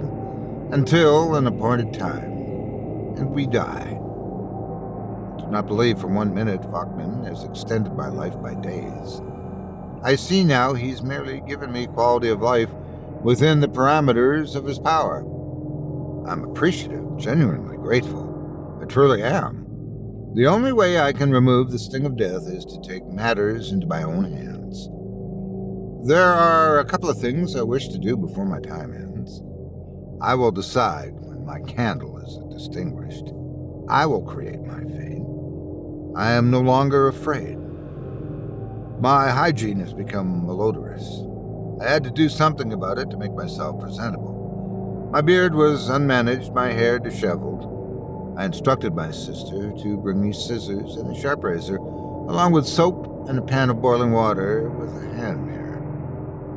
[0.72, 2.32] until an appointed time,
[3.16, 3.97] and we die.
[5.48, 9.22] Do not believe for one minute Fachman has extended my life by days.
[10.02, 12.68] I see now he's merely given me quality of life
[13.22, 15.20] within the parameters of his power.
[16.28, 18.78] I'm appreciative, genuinely grateful.
[18.82, 19.64] I truly am.
[20.34, 23.86] The only way I can remove the sting of death is to take matters into
[23.86, 24.90] my own hands.
[26.06, 29.40] There are a couple of things I wish to do before my time ends.
[30.20, 33.32] I will decide when my candle is extinguished.
[33.88, 35.17] I will create my fate.
[36.18, 37.56] I am no longer afraid.
[38.98, 41.80] My hygiene has become malodorous.
[41.80, 45.10] I had to do something about it to make myself presentable.
[45.12, 48.34] My beard was unmanaged, my hair disheveled.
[48.36, 53.28] I instructed my sister to bring me scissors and a sharp razor, along with soap
[53.28, 55.76] and a pan of boiling water with a hand mirror.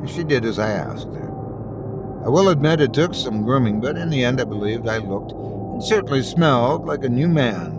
[0.00, 1.28] And she did as I asked her.
[2.26, 5.30] I will admit it took some grooming, but in the end I believed I looked
[5.30, 7.78] and certainly smelled like a new man.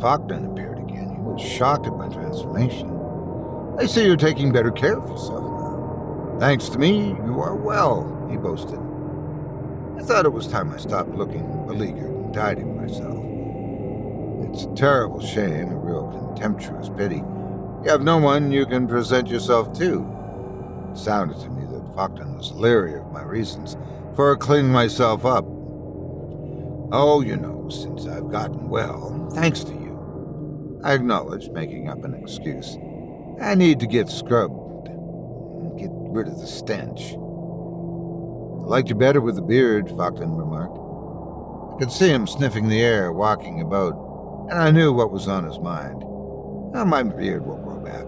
[0.00, 2.96] Faulkner appeared again, he was shocked at my transformation.
[3.78, 6.36] I see you're taking better care of yourself now.
[6.40, 8.78] Thanks to me, you are well, he boasted.
[9.98, 13.18] I thought it was time I stopped looking beleaguered and tidying myself.
[14.48, 17.22] It's a terrible shame, a real contemptuous pity.
[17.84, 20.06] You have no one you can present yourself to.
[20.90, 23.76] It sounded to me that Faulkner was leery of my reasons
[24.16, 25.44] for cleaning myself up.
[26.92, 29.79] Oh, you know, since I've gotten well, thanks to you.
[30.82, 32.78] I acknowledged, making up an excuse.
[33.40, 34.86] I need to get scrubbed,
[35.78, 37.12] get rid of the stench.
[37.12, 40.78] I liked you better with the beard, Faulkner remarked.
[41.74, 43.94] I could see him sniffing the air, walking about,
[44.50, 46.00] and I knew what was on his mind.
[46.72, 48.06] Now my beard will grow back.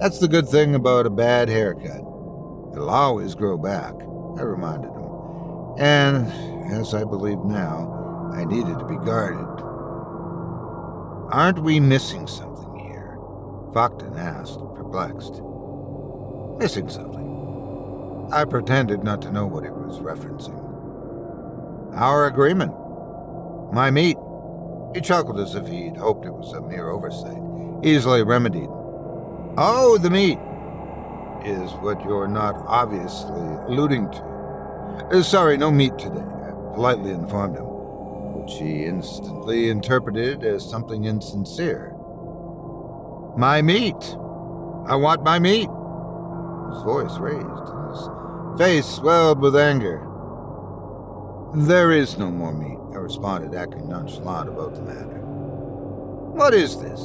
[0.00, 2.00] That's the good thing about a bad haircut.
[2.72, 3.94] It'll always grow back,
[4.38, 5.74] I reminded him.
[5.78, 9.69] And, as I believe now, I needed to be guarded.
[11.32, 13.16] Aren't we missing something here?
[13.72, 15.40] Faulkner asked, perplexed.
[16.58, 18.28] Missing something?
[18.32, 20.58] I pretended not to know what he was referencing.
[21.94, 22.72] Our agreement.
[23.72, 24.16] My meat.
[24.92, 27.40] He chuckled as if he'd hoped it was a mere oversight,
[27.84, 28.68] easily remedied.
[29.56, 30.38] Oh, the meat
[31.44, 34.22] is what you're not obviously alluding to.
[35.12, 37.66] Uh, sorry, no meat today, I politely informed him,
[38.50, 41.92] which he instantly interpreted as something insincere.
[43.36, 44.16] My meat!
[44.86, 45.68] I want my meat!
[46.72, 50.06] His voice raised, his face swelled with anger.
[51.54, 55.20] There is no more meat, I responded, acting nonchalant about the matter.
[56.34, 57.00] What is this?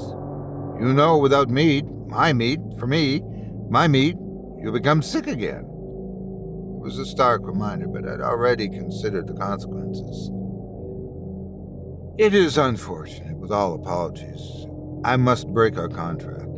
[0.80, 3.22] You know, without meat, my meat, for me,
[3.70, 4.18] my meat,
[4.62, 5.66] you'll become sick again.
[5.66, 10.32] It was a stark reminder, but I'd already considered the consequences.
[12.18, 14.68] It is unfortunate, with all apologies.
[15.04, 16.50] I must break our contract.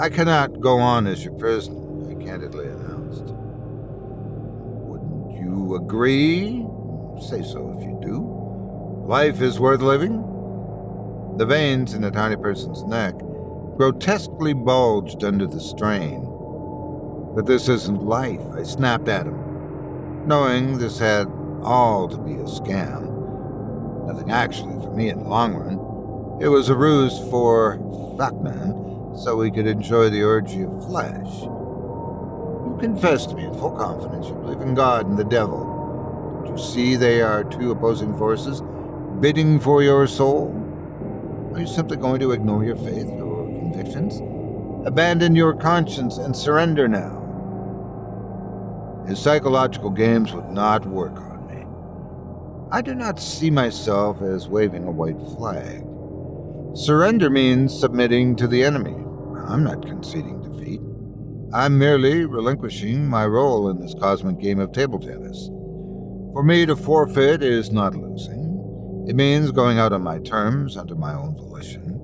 [0.00, 3.34] I cannot go on as your prisoner, I candidly announced.
[4.86, 6.66] Wouldn't you agree?
[7.20, 9.04] Say so if you do.
[9.06, 10.22] Life is worth living.
[11.36, 13.14] The veins in the tiny person's neck
[13.76, 16.22] grotesquely bulged under the strain.
[17.34, 21.26] But this isn't life, I snapped at him, knowing this had
[21.62, 23.05] all to be a scam.
[24.06, 26.40] Nothing actually for me in the long run.
[26.40, 27.78] It was a ruse for
[28.16, 31.42] Faulkner so he could enjoy the orgy of flesh.
[31.42, 36.42] You confess to me in full confidence you believe in God and the devil.
[36.44, 38.62] Don't you see they are two opposing forces
[39.20, 40.52] bidding for your soul?
[41.54, 44.20] Are you simply going to ignore your faith, your convictions?
[44.86, 47.22] Abandon your conscience and surrender now.
[49.08, 51.35] His psychological games would not work on.
[52.72, 55.86] I do not see myself as waving a white flag.
[56.76, 58.96] Surrender means submitting to the enemy.
[59.46, 60.80] I'm not conceding defeat.
[61.54, 65.46] I'm merely relinquishing my role in this cosmic game of table tennis.
[66.32, 69.04] For me to forfeit is not losing.
[69.08, 72.00] It means going out on my terms under my own volition,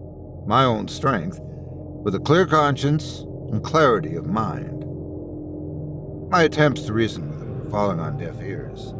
[0.46, 4.84] my own strength, with a clear conscience and clarity of mind.
[6.30, 8.94] My attempts to reason with him were falling on deaf ears.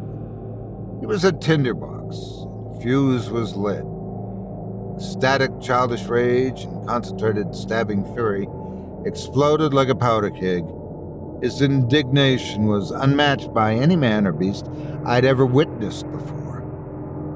[1.03, 3.83] He was a tinderbox, the fuse was lit.
[5.01, 8.47] Static childish rage and concentrated stabbing fury
[9.03, 10.63] exploded like a powder keg.
[11.41, 14.69] His indignation was unmatched by any man or beast
[15.05, 16.63] I'd ever witnessed before.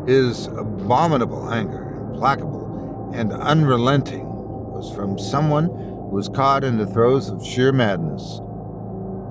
[0.08, 7.28] His abominable anger, implacable and unrelenting, was from someone who was caught in the throes
[7.28, 8.40] of sheer madness.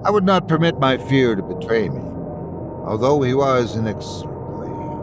[0.05, 2.03] I would not permit my fear to betray me,
[2.87, 4.37] although he was inexorably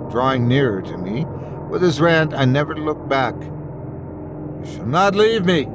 [0.10, 1.26] drawing nearer to me.
[1.70, 3.36] With his rant, I never looked back.
[3.36, 5.68] You shall not leave me.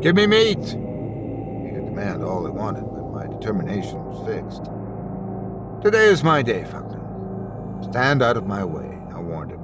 [0.00, 0.58] Give me meat.
[0.58, 4.64] He could demand all he wanted, but my determination was fixed.
[5.82, 7.84] Today is my day, Falkland.
[7.86, 9.60] Stand out of my way, I warned him.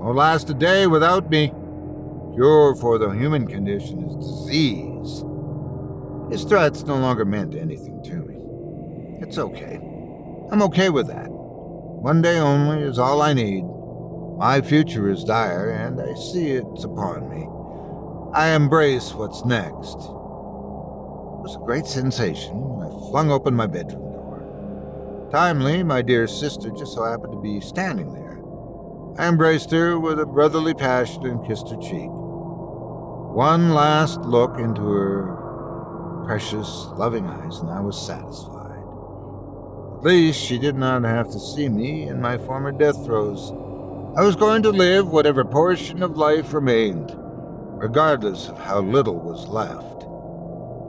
[0.00, 1.52] Won't last a day without me.
[2.34, 5.24] Cure for the human condition is disease.
[6.30, 8.36] His threats no longer meant anything to me.
[9.20, 9.89] It's okay.
[10.52, 11.28] I'm okay with that.
[11.30, 13.64] One day only is all I need.
[14.36, 17.46] My future is dire, and I see it's upon me.
[18.34, 19.94] I embrace what's next.
[19.94, 25.28] It was a great sensation when I flung open my bedroom door.
[25.30, 28.40] Timely, my dear sister just so happened to be standing there.
[29.18, 32.10] I embraced her with a brotherly passion and kissed her cheek.
[32.10, 38.59] One last look into her precious, loving eyes, and I was satisfied.
[40.00, 43.50] At least she did not have to see me in my former death throes.
[44.16, 47.14] I was going to live whatever portion of life remained,
[47.76, 50.06] regardless of how little was left.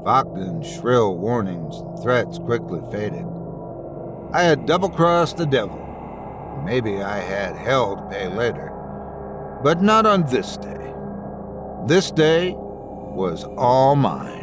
[0.05, 3.25] Vogden's shrill warnings and threats quickly faded.
[4.31, 6.63] I had double crossed the devil.
[6.63, 8.71] Maybe I had hell to pay later.
[9.61, 10.93] But not on this day.
[11.85, 14.40] This day was all mine.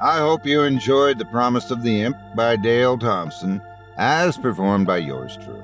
[0.00, 3.62] I hope you enjoyed The Promise of the Imp by Dale Thompson,
[3.96, 5.62] as performed by yours truly.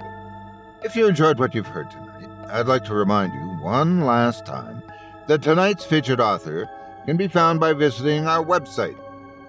[0.83, 4.83] If you enjoyed what you've heard tonight, I'd like to remind you one last time
[5.27, 6.67] that tonight's featured author
[7.05, 8.97] can be found by visiting our website.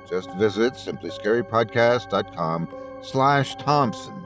[0.09, 2.67] Just visit simplyscarypodcast.com
[3.01, 4.25] slash Thompson.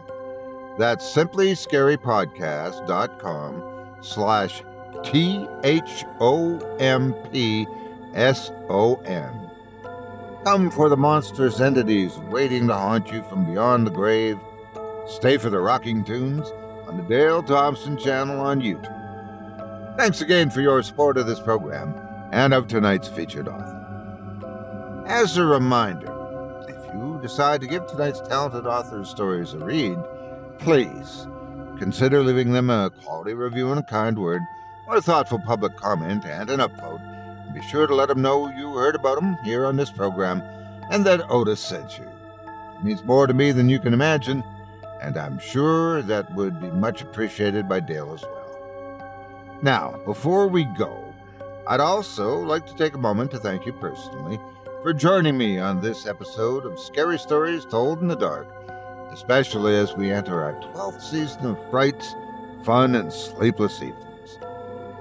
[0.79, 3.63] That's simplyscarypodcast.com
[4.01, 4.63] slash
[5.03, 5.51] T-H-O-M-P-S-O-N.
[10.47, 14.39] Come for the monstrous entities waiting to haunt you from beyond the grave.
[15.05, 16.49] Stay for the rocking tunes
[16.87, 19.97] on the Dale Thompson channel on YouTube.
[19.97, 21.93] Thanks again for your support of this program
[22.31, 25.03] and of tonight's featured author.
[25.05, 26.13] As a reminder,
[26.69, 29.97] if you decide to give tonight's talented author's stories a read,
[30.59, 31.27] please
[31.77, 34.43] consider leaving them a quality review and a kind word,
[34.87, 37.03] or a thoughtful public comment and an upvote
[37.53, 40.41] be sure to let them know you heard about them here on this program
[40.89, 42.05] and that Otis sent you.
[42.77, 44.43] It means more to me than you can imagine,
[45.01, 49.57] and I'm sure that would be much appreciated by Dale as well.
[49.61, 51.13] Now, before we go,
[51.67, 54.39] I'd also like to take a moment to thank you personally
[54.83, 58.47] for joining me on this episode of Scary Stories Told in the Dark,
[59.11, 62.15] especially as we enter our 12th season of frights,
[62.63, 64.39] fun, and sleepless evenings.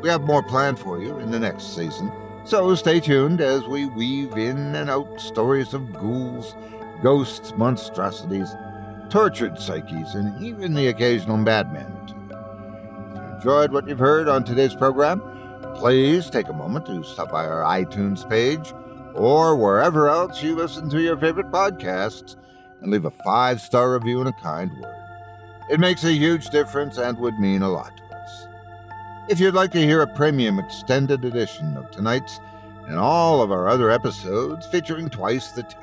[0.00, 2.10] We have more planned for you in the next season
[2.46, 6.54] so stay tuned as we weave in and out stories of ghouls,
[7.02, 8.54] ghosts, monstrosities,
[9.10, 12.14] tortured psyches, and even the occasional madman or two.
[13.10, 15.20] If you enjoyed what you've heard on today's program,
[15.74, 18.72] please take a moment to stop by our iTunes page
[19.14, 22.36] or wherever else you listen to your favorite podcasts
[22.80, 24.94] and leave a five star review and a kind word.
[25.68, 27.92] It makes a huge difference and would mean a lot.
[29.28, 32.38] If you'd like to hear a premium extended edition of tonight's
[32.86, 35.82] and all of our other episodes featuring Twice the Terror,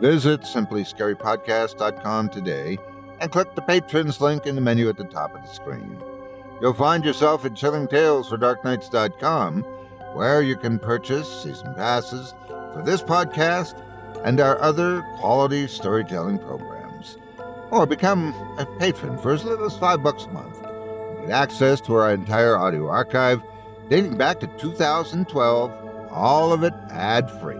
[0.00, 2.78] visit simplyscarypodcast.com today
[3.20, 6.02] and click the patrons link in the menu at the top of the screen.
[6.62, 9.62] You'll find yourself at chillingtalesfordarknights.com,
[10.14, 12.32] where you can purchase season passes
[12.72, 13.78] for this podcast
[14.24, 17.18] and our other quality storytelling programs,
[17.70, 20.55] or become a patron for as little as five bucks a month
[21.32, 23.42] access to our entire audio archive
[23.88, 27.56] dating back to 2012, all of it ad free.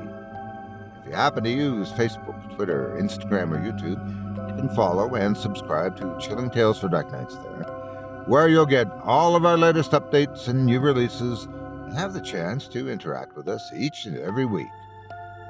[1.01, 5.97] If you happen to use Facebook, Twitter, Instagram, or YouTube, you can follow and subscribe
[5.99, 10.49] to Chilling Tales for Dark Nights there, where you'll get all of our latest updates
[10.49, 14.67] and new releases and have the chance to interact with us each and every week.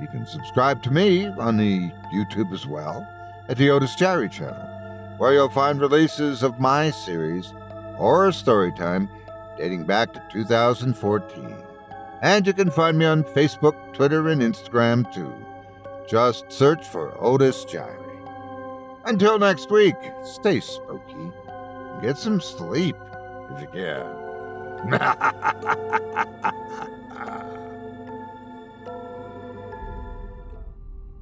[0.01, 3.07] You can subscribe to me on the YouTube as well
[3.49, 7.53] at the Otis Jiry channel, where you'll find releases of my series,
[7.97, 9.09] Horror story time
[9.57, 11.57] dating back to 2014.
[12.23, 15.33] And you can find me on Facebook, Twitter, and Instagram too.
[16.09, 18.03] Just search for Otis Jiry.
[19.07, 21.31] Until next week, stay spooky.
[22.03, 22.97] Get some sleep
[23.51, 24.07] if you can.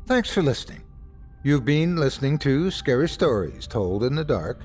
[0.06, 0.82] Thanks for listening.
[1.42, 4.64] You've been listening to Scary Stories Told in the Dark,